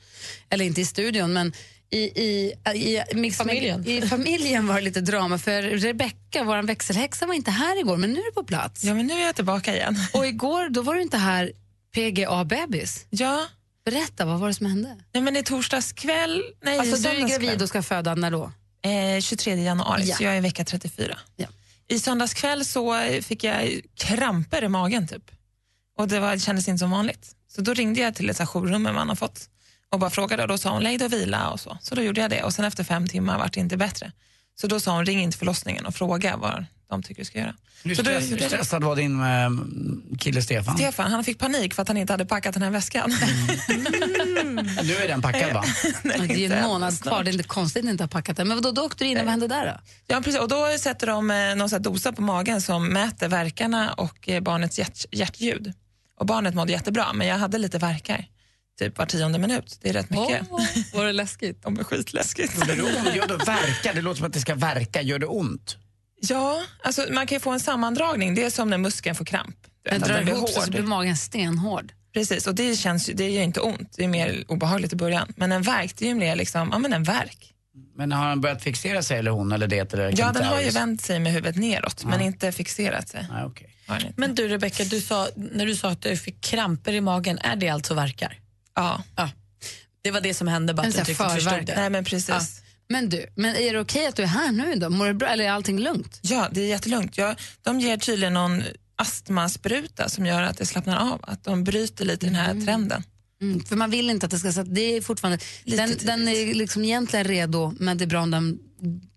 [0.51, 1.53] Eller inte i studion, men
[1.91, 3.89] i, i, i, Mix Familjen.
[3.89, 8.13] I familjen var det lite drama för Rebecca, vår växelhäxa, var inte här igår, men
[8.13, 8.85] nu är du på plats.
[8.85, 9.97] Ja, men nu är jag tillbaka igen.
[10.13, 11.53] Och igår, då var du inte här
[11.95, 13.07] PGA-bebis.
[13.11, 13.47] Ja.
[13.85, 14.97] Berätta, vad var det som hände?
[15.13, 16.43] Nej, men i torsdags kväll...
[16.65, 18.53] Nej, Alltså, du är gravid och ska föda, när då?
[18.83, 20.17] Eh, 23 januari, Ja.
[20.17, 21.19] så jag är vecka 34.
[21.37, 21.47] Ja.
[21.91, 25.31] I söndags kväll så fick jag kramper i magen typ.
[25.99, 27.37] Och det, var, det kändes inte som vanligt.
[27.49, 29.49] Så då ringde jag till ett jourrum man har fått
[29.91, 31.79] och bara frågade och då sa hon lägg dig och vila och så.
[31.83, 34.13] Så då gjorde jag det och sen efter fem timmar vart det inte bättre.
[34.61, 37.39] Så då sa hon ring in till förlossningen och fråga vad de tycker du ska
[37.39, 37.55] göra.
[37.85, 39.51] Hur, så då stress, stressad var din eh,
[40.19, 40.77] kille Stefan?
[40.77, 43.11] Stefan han fick panik för att han inte hade packat den här väskan.
[44.83, 45.65] Nu är den packad va?
[46.03, 48.49] det är en månad kvar, det är inte konstigt att ni inte har packat den.
[48.49, 49.81] Men vadå, då åkte du in och vad hände där då?
[50.07, 50.41] Ja, precis.
[50.41, 54.29] Och då sätter de eh, någon sån här dosa på magen som mäter verkarna och
[54.29, 55.73] eh, barnets hjärt, hjärtljud.
[56.19, 58.27] Och barnet mådde jättebra, men jag hade lite verkar.
[58.81, 59.79] Typ var tionde minut.
[59.83, 60.47] Det är rätt mycket.
[60.95, 61.63] var det läskigt?
[61.63, 62.69] De är skitläskigt.
[62.69, 63.17] Gör det ont?
[63.17, 63.93] Gör det verka?
[63.95, 65.03] Det låter som att det ska verka.
[65.03, 65.77] Gör det ont?
[66.21, 68.35] Ja, alltså man kan ju få en sammandragning.
[68.35, 69.57] Det är som när muskeln får kramp.
[69.85, 71.93] Den drar ihop sig så blir magen stenhård.
[72.15, 73.95] Precis, och det, känns, ju- det gör inte ont.
[73.97, 75.33] Det är mer obehagligt i början.
[75.37, 77.55] Men en verk, det är ju mer liksom, ja men en verk.
[77.97, 79.93] Men har han börjat fixera sig eller hon eller det?
[79.93, 83.27] Eller Ja, den har ju vänt sig med huvudet neråt, men inte fixerat sig.
[83.31, 83.69] Nej, okay.
[84.17, 87.57] Men du Rebecca, du sa, när du sa att du fick kramper i magen, är
[87.57, 88.39] det alltså verkar?
[88.75, 89.03] Ja.
[89.17, 89.31] ja.
[90.03, 91.77] Det var det som hände, bara att du inte förstod det.
[91.77, 92.63] Nej, men precis.
[92.89, 94.91] Men du, men är det okej att du är här nu då?
[94.91, 96.19] Mår du bra eller är allting lugnt?
[96.23, 97.19] Ja, det är jättelugnt.
[97.19, 98.63] Ja, de ger tydligen någon
[98.97, 103.03] astmaspruta som gör att det slappnar av, att de bryter lite den här trenden.
[103.43, 104.53] Mm, för man vill inte att det ska...
[104.53, 108.23] Så att det är fortfarande, den, den är liksom egentligen redo, men det är bra
[108.23, 108.59] om den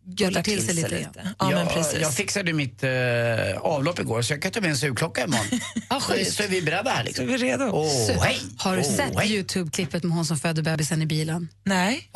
[0.06, 1.08] göttar till sig lite.
[1.40, 2.02] Ja, men jag, precis.
[2.02, 2.92] jag fixade mitt eh,
[3.62, 5.60] avlopp igår så jag kan ta med en sugklocka imorgon.
[5.90, 7.04] Ja, så, är vi beredda här.
[7.04, 7.26] Liksom.
[7.26, 7.90] Så är vi redo.
[8.08, 8.40] Så, hej!
[8.58, 9.32] Har du Åh, sett hej.
[9.32, 11.50] Youtube-klippet med hon som födde bebisen i bilen?
[11.64, 12.10] Nej.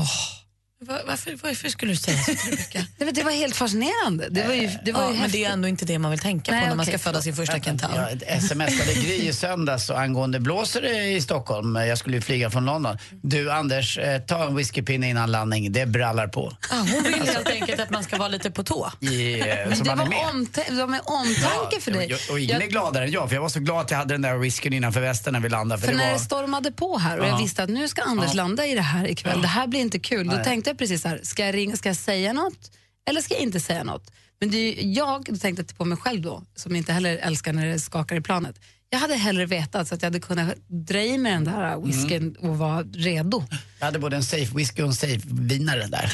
[0.80, 2.32] Va- Varför, varför skulle du säga så?
[2.98, 4.28] Nej, det var helt fascinerande.
[4.30, 6.20] Det var ju, det var ja, ju men det är ändå inte det man vill
[6.20, 8.20] tänka Nej, på när man okej, ska föda sin första kentaur.
[8.30, 11.76] Jag smsade Gry i söndags och angående blåser det i Stockholm.
[11.76, 12.98] Jag skulle ju flyga från London.
[13.22, 15.72] Du Anders, eh, ta en whiskypinne innan landning.
[15.72, 16.58] Det brallar på.
[16.72, 18.92] Ah, hon vill helt enkelt att man ska vara lite på tå.
[19.02, 20.18] I, eh, Men det man är var med.
[20.18, 22.14] omtä- de är omtanke för dig.
[22.14, 23.98] Och, och ingen är Jag- gladare än jag, för jag var så glad att jag
[23.98, 25.82] hade den där whiskyn innanför västen när vi landade.
[25.82, 26.18] För, För det när var...
[26.20, 27.30] det stormade på här och Ja.
[27.30, 28.34] jag visste att nu ska Anders Ja.
[28.34, 30.28] landa i det här ikväll, det här blir inte kul.
[30.28, 30.46] Då Nej.
[30.68, 32.72] Tänkte jag precis så här, ska jag, ringa, ska jag säga något
[33.10, 34.12] eller ska jag inte säga något?
[34.40, 37.80] Men det är jag tänkte på mig själv då, som inte heller älskar när det
[37.80, 38.60] skakar i planet.
[38.90, 42.36] Jag hade hellre vetat så att jag hade kunnat dra i mig den där whiskyn
[42.38, 42.52] Mm.
[42.52, 43.44] och vara redo.
[43.80, 46.14] Jag hade både en safe whisky och en safe vinare där.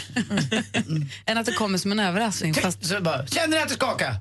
[1.25, 2.53] Än att det kommer som en överraskning.
[2.53, 2.85] Fast...
[2.85, 4.15] Så bara, känner ni att det skakar?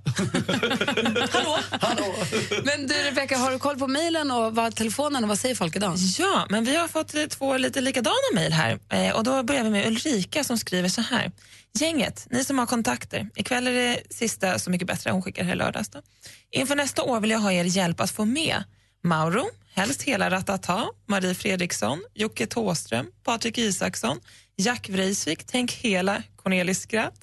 [2.64, 5.76] Men du Rebecca, har du koll på mejlen och vad, telefonen och vad säger folk
[5.76, 5.96] idag?
[6.18, 8.78] Ja, men vi har fått två lite likadana mejl här.
[8.88, 11.32] Eh, och då börjar vi med Ulrika som skriver så här.
[11.74, 13.28] Gänget, ni som har kontakter.
[13.34, 15.10] Ikväll är det sista Så mycket bättre.
[15.10, 15.88] Hon skickar här lördags.
[15.88, 16.02] Då.
[16.50, 18.64] Inför nästa år vill jag ha er hjälp att få med
[19.04, 19.44] Mauro,
[19.74, 24.20] helst hela Ratata, Marie Fredriksson, Jocke Tåström, Patrik Isaksson,
[24.56, 27.14] Jack Vreisvik, tänk hela, Cornelis Skratt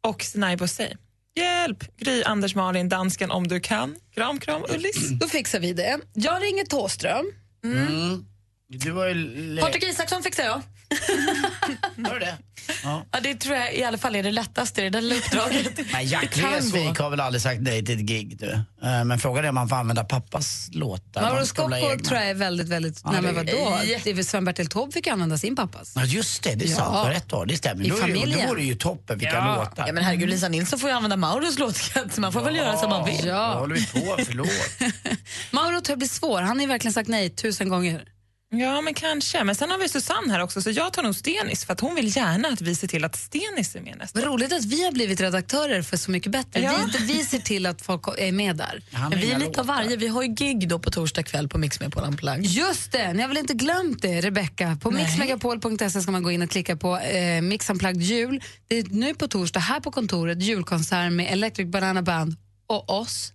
[0.00, 0.94] och Sinai Bossey.
[1.36, 1.96] Hjälp!
[1.98, 3.96] Gry, Anders, Malin, dansken om du kan.
[4.14, 5.08] Kram, kram, Ullis.
[5.10, 5.98] Då fixar vi det.
[6.14, 7.26] Jag ringer Tåström.
[7.64, 8.26] Mm.
[8.68, 9.58] Du var ju...
[9.60, 10.62] Patrik Isaksson fixar jag.
[11.96, 12.38] Var det det?
[12.84, 13.04] Ja.
[13.12, 15.80] Ja, det tror jag i alla fall är det lättaste i det där lilla uppdraget.
[15.92, 17.02] Nej, Jack gå.
[17.02, 18.36] har väl aldrig sagt nej till ett gig.
[18.38, 18.50] Du.
[18.52, 21.22] Eh, Men frågan är om man får använda pappas låtar.
[21.22, 23.00] Mauro Scocco tror jag är väldigt, väldigt...
[23.04, 23.78] Ja, nej, men vadå?
[24.14, 25.92] Väl Sven-Bertil Taube fick använda sin pappas.
[25.96, 26.54] Ja, just det.
[26.54, 26.76] Det är Ja.
[26.76, 27.06] sant.
[27.06, 27.46] För rätt år.
[27.46, 27.84] Det stämmer.
[27.84, 28.40] I då, är det, familjen.
[28.42, 29.56] då vore det ju toppen vilka ja.
[29.56, 29.86] låtar.
[29.86, 32.76] Ja, men herregud, Lisa Nilsson får ju använda Mauros låtskatt så man får väl göra
[32.76, 33.28] som man vill.
[33.30, 34.16] Vad håller vi på?
[34.26, 34.48] Förlåt.
[35.50, 36.40] Mauro tror jag blir svår.
[36.42, 38.02] Han har ju verkligen sagt nej tusen gånger.
[38.52, 39.44] Ja, men kanske.
[39.44, 41.94] Men sen har vi Susanne här också, så jag tar nog Stenis för att hon
[41.94, 44.84] vill gärna att vi ser till att Stenis är med nästa Vad roligt att vi
[44.84, 46.60] har blivit redaktörer för Så mycket bättre.
[46.60, 46.74] Ja.
[46.76, 48.82] Vi, inte vi ser till att folk är med där.
[49.10, 49.96] Men vi är lite av varje.
[49.96, 52.44] Vi har ju gig då på torsdag kväll på Mix på Unplugged.
[52.44, 54.78] Just det, ni har väl inte glömt det, Rebecca?
[54.82, 58.42] På mixmegapol.se ska man gå in och klicka på eh, Mix Unplugged jul.
[58.68, 62.36] Det är nu på torsdag här på kontoret julkonsert med Electric Banana Band
[62.66, 63.32] och oss.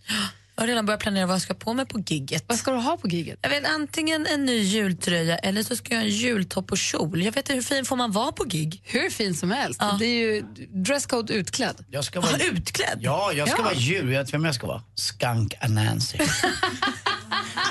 [0.58, 2.43] Jag har redan börjat planera vad jag ska på mig på gigget.
[2.47, 3.39] Vad ska du ha på gigget?
[3.41, 7.24] Jag vet antingen en ny jultröja eller så ska jag ha en jultopp och kjol.
[7.24, 8.82] Jag vet inte hur fin får man vara på gig?
[8.84, 9.82] Hur fin som helst.
[9.99, 10.41] Det är ju
[10.84, 11.86] dresscode utklädd.
[11.91, 12.32] Jag ska vara...
[12.36, 12.99] Ah, utklädd?
[13.01, 13.64] Ja, jag ska Ja.
[13.64, 14.12] vara djur.
[14.12, 14.82] Jag vet vem jag ska vara.
[14.95, 16.18] Skunk Anansi.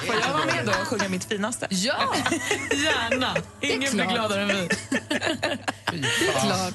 [0.07, 1.67] Får jag vara med då och sjunga mitt finaste?
[1.71, 2.15] Ja!
[2.71, 3.37] Gärna.
[3.61, 4.69] Ingen blir gladare än vi.
[6.41, 6.75] Klart.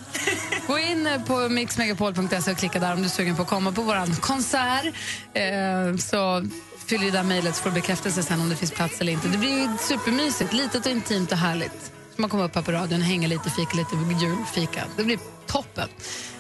[0.67, 3.81] Gå in på mixmegapol.se och klicka där om du är sugen på att komma på
[3.81, 4.85] vår konsert.
[5.33, 6.47] Eh, så
[6.87, 9.27] fyller du där mejlet så får du bekräftelse sen om det finns plats eller inte.
[9.27, 11.91] Det blir supermysigt, litet och intimt och härligt.
[12.15, 14.83] Så man kommer upp här på radion, hänger lite, fika lite julfika.
[14.97, 15.89] Det blir toppen.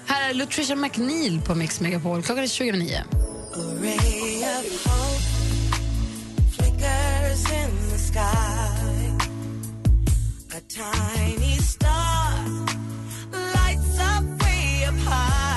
[0.05, 2.23] Här är Lutricia McNeil på Mix Megapol.
[2.23, 3.03] Klockan är 29.
[6.79, 9.17] Flickers in the sky.
[10.55, 12.45] A tiny star
[13.31, 15.48] lights up way up high.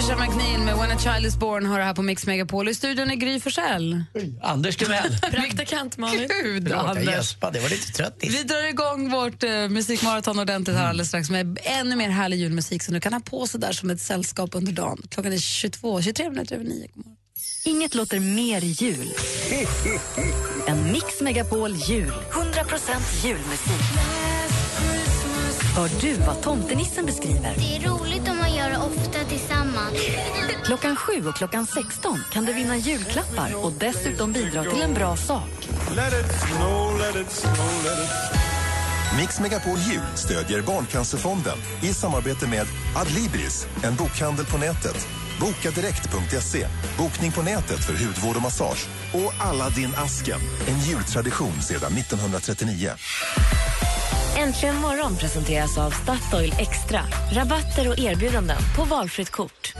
[0.00, 0.10] Born.
[0.10, 2.68] Lutricia McNeil med When a child is born har det här på Mix Megapol.
[2.68, 4.04] I studion är Gry Forssell.
[4.42, 5.16] Anders Timell.
[5.30, 6.20] Praktikant Malin.
[6.42, 7.06] Gud, Förlåt, jag Anders.
[7.06, 7.58] gäspade.
[7.58, 8.16] Jag var lite trött.
[8.20, 12.82] Vi drar igång vårt eh, musikmaraton ordentligt här alldeles strax med ännu mer härlig julmusik
[12.82, 15.02] som du kan ha på sig där som ett sällskap under dagen.
[15.10, 16.86] Klockan är 22, 23 minuter över 9.
[16.94, 17.16] God morgon.
[17.64, 19.12] Inget låter mer jul
[20.66, 22.12] än Mix Megapol jul.
[22.30, 23.70] 100% julmusik.
[25.76, 27.54] Hör du vad tomtenissen beskriver?
[27.56, 29.94] Det är roligt om man gör det ofta tillsammans.
[30.64, 35.16] Klockan 7 och klockan 16 kan du vinna julklappar och dessutom bidra till en bra
[35.16, 35.68] sak.
[35.96, 38.40] Let it snow, let it snow, let it
[39.18, 42.66] Mix Megapol Jul stödjer Barncancerfonden i samarbete med
[42.96, 45.08] Adlibris, en bokhandel på nätet.
[45.40, 46.66] Bokadirekt.se,
[46.98, 48.88] bokning på nätet för hudvård och massage.
[49.14, 52.90] Och Aladdin asken en jultradition sedan 1939.
[54.38, 57.00] Äntligen morgon presenteras av Statoil Extra.
[57.32, 59.74] Rabatter och erbjudanden på valfritt kort.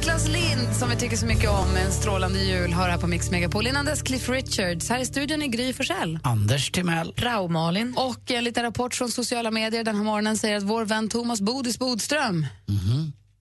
[0.00, 3.30] Niklas Lind som vi tycker så mycket om en strålande jul har här på Mix
[3.30, 3.66] Megapol.
[3.66, 4.88] Innan dess Cliff Richards.
[4.88, 6.18] Här i studion är Gry Forssell.
[6.22, 7.14] Anders Timell.
[7.16, 7.94] Rau Malin.
[7.96, 11.40] Och en liten rapport från sociala medier den här morgonen säger att vår vän Thomas
[11.40, 12.46] Bodis Bodström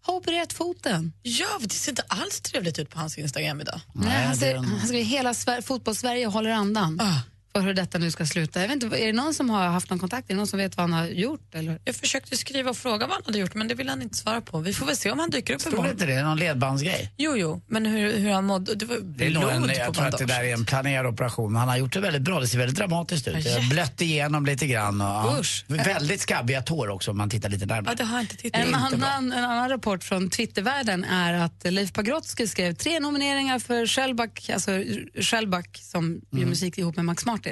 [0.06, 1.14] har opererat foten.
[1.24, 3.80] Ja, det ser inte alls trevligt ut på hans Instagram idag.
[3.94, 7.00] Nej, han, säger, han skriver hela Sver- fotbollssverige håller andan.
[7.62, 8.62] För hur detta nu ska sluta.
[8.62, 10.30] Jag vet inte, är det någon som har haft någon kontakt?
[10.30, 11.56] Är det någon som vet vad han har gjort?
[11.56, 11.80] Eller?
[11.86, 14.42] Jag försökte skriva och fråga vad han hade gjort men det vill han inte svara
[14.42, 14.60] på.
[14.60, 15.92] Vi får väl se om han dyker upp Stod det imorgon.
[15.94, 16.24] inte det?
[16.24, 17.12] Någon ledbandsgrej?
[17.18, 18.76] Jo, jo, men hur, hur han mådde.
[18.76, 20.66] Det var Det är nog en, blod på jag tror att det där är en
[20.66, 21.52] planerad operation.
[21.54, 22.40] Men han har gjort det väldigt bra.
[22.40, 23.34] Det ser väldigt dramatiskt ut.
[23.36, 25.02] Har blött igenom lite grann.
[25.02, 25.38] Och, ja.
[25.40, 25.66] Usch.
[25.68, 27.86] Väldigt skabbiga tår också om man tittar lite närmare.
[27.92, 31.34] Ja, det har jag inte tittat En inte annan, en annan rapport från Twittervärlden är
[31.34, 34.72] att Leif Pagrotsky skrev tre nomineringar för Shellback, alltså
[35.22, 36.50] Shellback som gör Mm.
[36.50, 37.49] musik ihop med Max Martin.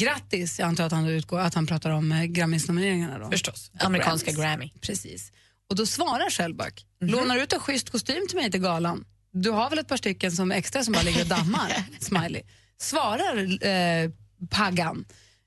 [0.00, 3.18] Grattis, jag antar att han, utgår, att han pratar om eh, Grammis-nomineringarna.
[3.18, 3.30] Då.
[3.30, 3.70] Förstås.
[3.80, 4.44] Amerikanska Grammys.
[4.44, 4.70] Grammy.
[4.80, 5.32] Precis.
[5.70, 7.10] Och då svarar Shellback, Mhm.
[7.10, 9.04] lånar ut en schysst kostym till mig till galan.
[9.32, 11.72] Du har väl ett par stycken som extra som bara ligger och dammar?
[12.00, 12.42] Smiley.
[12.80, 14.10] Svarar eh,
[14.50, 15.04] Paggan.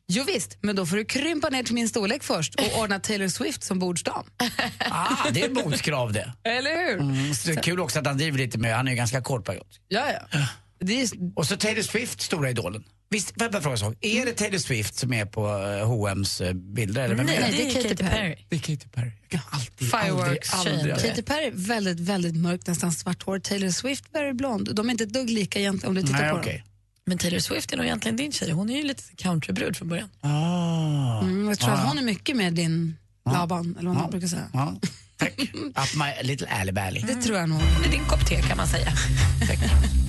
[0.09, 3.27] Jo visst, men då får du krympa ner till min storlek först och ordna Taylor
[3.27, 4.25] Swift som bordsdam.
[4.89, 6.33] Ah, det är motkrav det.
[6.43, 6.99] Eller hur?
[7.01, 9.21] Mm, så det är kul också att han driver lite med, han är ju ganska
[9.21, 9.67] kort period.
[9.87, 10.39] Ja, ja.
[10.79, 11.07] Är...
[11.35, 12.83] Och så Taylor Swift, stora idolen.
[13.09, 13.95] Visst, får jag bara fråga en sak?
[14.01, 17.03] Är det Taylor Swift som är på eh, H&M's eh, bilder?
[17.03, 17.57] Eller vem Nej, är det?
[17.57, 18.35] det är Katy Perry.
[18.49, 19.11] Det är Katy Perry.
[19.21, 21.09] Jag kan alltid, Fireworks aldrig, aldrig.
[21.09, 23.39] Katy Perry, väldigt, väldigt mörkt, nästan svart hår.
[23.39, 24.75] Taylor Swift, very blond.
[24.75, 26.53] De är inte ett dugg lika egentligen om du tittar Nej, på okej.
[26.57, 26.63] dem.
[27.05, 28.51] Men Taylor Swift är nog egentligen din tjej.
[28.51, 30.09] Hon är ju lite countrybrud från början.
[30.21, 31.21] Ah.
[31.21, 32.95] Mm, jag tror Ah, att hon är mycket med din
[33.33, 34.49] Laban, eller vad man brukar säga.
[34.53, 34.75] Ja,
[35.17, 35.33] tack.
[35.53, 36.99] Up my little alley bally.
[37.07, 37.59] Det tror jag nog.
[37.83, 38.87] Det är din kopp te kan man säga.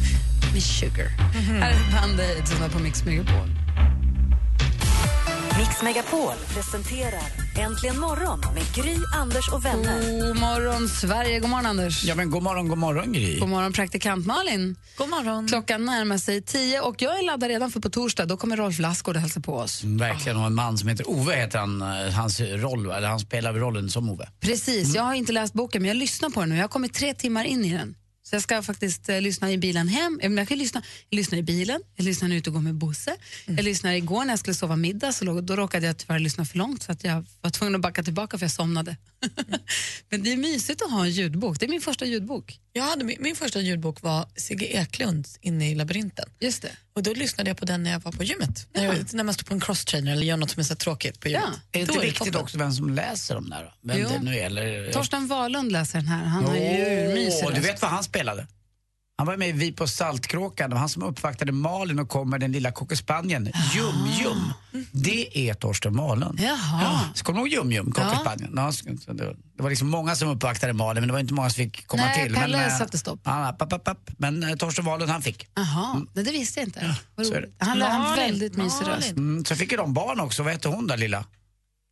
[0.59, 1.06] Med sugar.
[1.61, 3.48] Här är Band Aid som är på Mix Megapol.
[5.59, 7.22] Mix Megapol presenterar
[7.59, 10.26] Äntligen morgon med Gry, Anders och vänner.
[10.28, 11.40] God morgon, Sverige.
[11.40, 12.04] God morgon, Anders.
[12.04, 13.38] Ja, men god morgon, god morgon Gry.
[13.38, 14.76] God morgon, praktikant Malin.
[14.96, 15.48] God morgon.
[15.48, 18.26] Klockan närmar sig tio och jag är laddad redan för på torsdag.
[18.26, 19.82] Då kommer Rolf Lassgård och hälsa på oss.
[19.84, 23.20] Mm, Verkligen, och en man som heter Ove heter han, eh, hans roll, eller han
[23.20, 24.28] spelar rollen som Ove.
[24.40, 26.56] Precis, jag har inte läst boken men jag lyssnar på den nu.
[26.56, 27.94] Jag har kommit tre timmar in i den.
[28.29, 30.20] Så jag ska faktiskt eh, lyssna i bilen hem.
[30.22, 32.61] Jag, kan lyssna, jag lyssnar i bilen, jag lyssnar när jag är ute och går
[32.61, 33.16] med Bosse.
[33.47, 36.45] Jag lyssnar igår när jag skulle sova middag, så låg, då råkade jag tyvärr lyssna
[36.45, 38.97] för långt så att jag var tvungen att backa tillbaka för jag somnade.
[40.08, 41.60] men det är mysigt att ha en ljudbok.
[41.60, 42.60] Det är min första ljudbok.
[42.72, 46.30] Jag hade, min, min första ljudbok var Sigge Eklunds Inne i labyrinten.
[46.40, 46.70] Just det.
[46.94, 48.66] Och då lyssnade jag på den när jag var på gymmet.
[48.72, 51.20] När, jag, när man står på en crosstrainer eller gör något som är så tråkigt
[51.20, 51.44] på gymmet.
[51.72, 52.40] Är det inte viktigt toppen.
[52.40, 53.74] också vem som läser dem där?
[53.82, 54.08] Vem Jo.
[54.08, 54.92] det nu är, eller?
[54.92, 56.24] Torsten Wahlund läser den här.
[56.24, 58.46] Han har ju urmysig Du vet vad han spelade?
[59.18, 62.30] Han var med i Vi på Saltkråkan, det var han som uppvaktade Malin och kom
[62.30, 62.96] med den lilla cocker
[63.74, 64.52] Jum Jum.
[64.92, 66.40] Det är Torsten Wahlund.
[66.40, 67.00] Jaha.
[67.14, 69.12] Så kommer du ihåg Jum Jum, cocker Ja,
[69.56, 72.02] det var- liksom många som uppvaktade Malin men det var inte många som fick komma
[72.02, 72.34] Nej, till.
[72.34, 73.20] Pelle men, eh, satte stopp.
[73.24, 74.10] Ja, papp, papp, papp.
[74.18, 75.48] Men eh, Torsten Wahlund han fick.
[75.54, 76.96] Jaha, det, det visste jag inte.
[77.16, 77.48] Det.
[77.58, 79.10] Han har en väldigt mysig röst.
[79.10, 81.24] Mm, så fick ju de barn också, vad hette hon då lilla?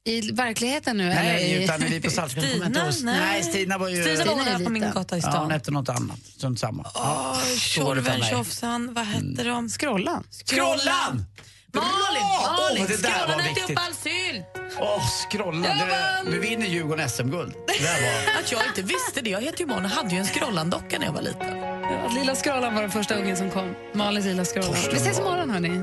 [0.06, 1.04] I verkligheten nu?
[1.08, 1.64] Nej, eller i...
[1.64, 2.92] utan Vi på Saltkråkan kommer inte.
[2.92, 3.12] Stina?
[3.12, 3.20] Nej.
[3.20, 4.02] Nej, Stina var ju...
[4.02, 5.50] Stina Stina var här på min gata i Ja, hon stan.
[5.50, 6.86] hette något annat, strunt samma.
[6.94, 9.68] Ja, Åh, Tjorven, tjofsan, vad hette de?
[9.68, 10.24] Skrollan.
[10.30, 11.24] Skrollan!
[11.72, 11.88] Malin!
[12.58, 13.70] Malin, Åh, det där var viktigt.
[13.70, 14.44] upp all sylt.
[14.78, 15.62] Åh, Skrollan.
[16.24, 17.52] Du, du vinner Djurgården SM-guld.
[17.66, 18.40] Det där var...
[18.42, 19.30] Att jag inte visste det.
[19.30, 21.56] Jag heter ju Malin och hade ju en Skrollan-docka när jag var liten.
[21.82, 23.74] Ja, Lilla Skrollan var den första ungen som kom.
[23.94, 24.74] Malins Lilla Skrollan.
[24.90, 25.82] Vi ses imorgon hörni.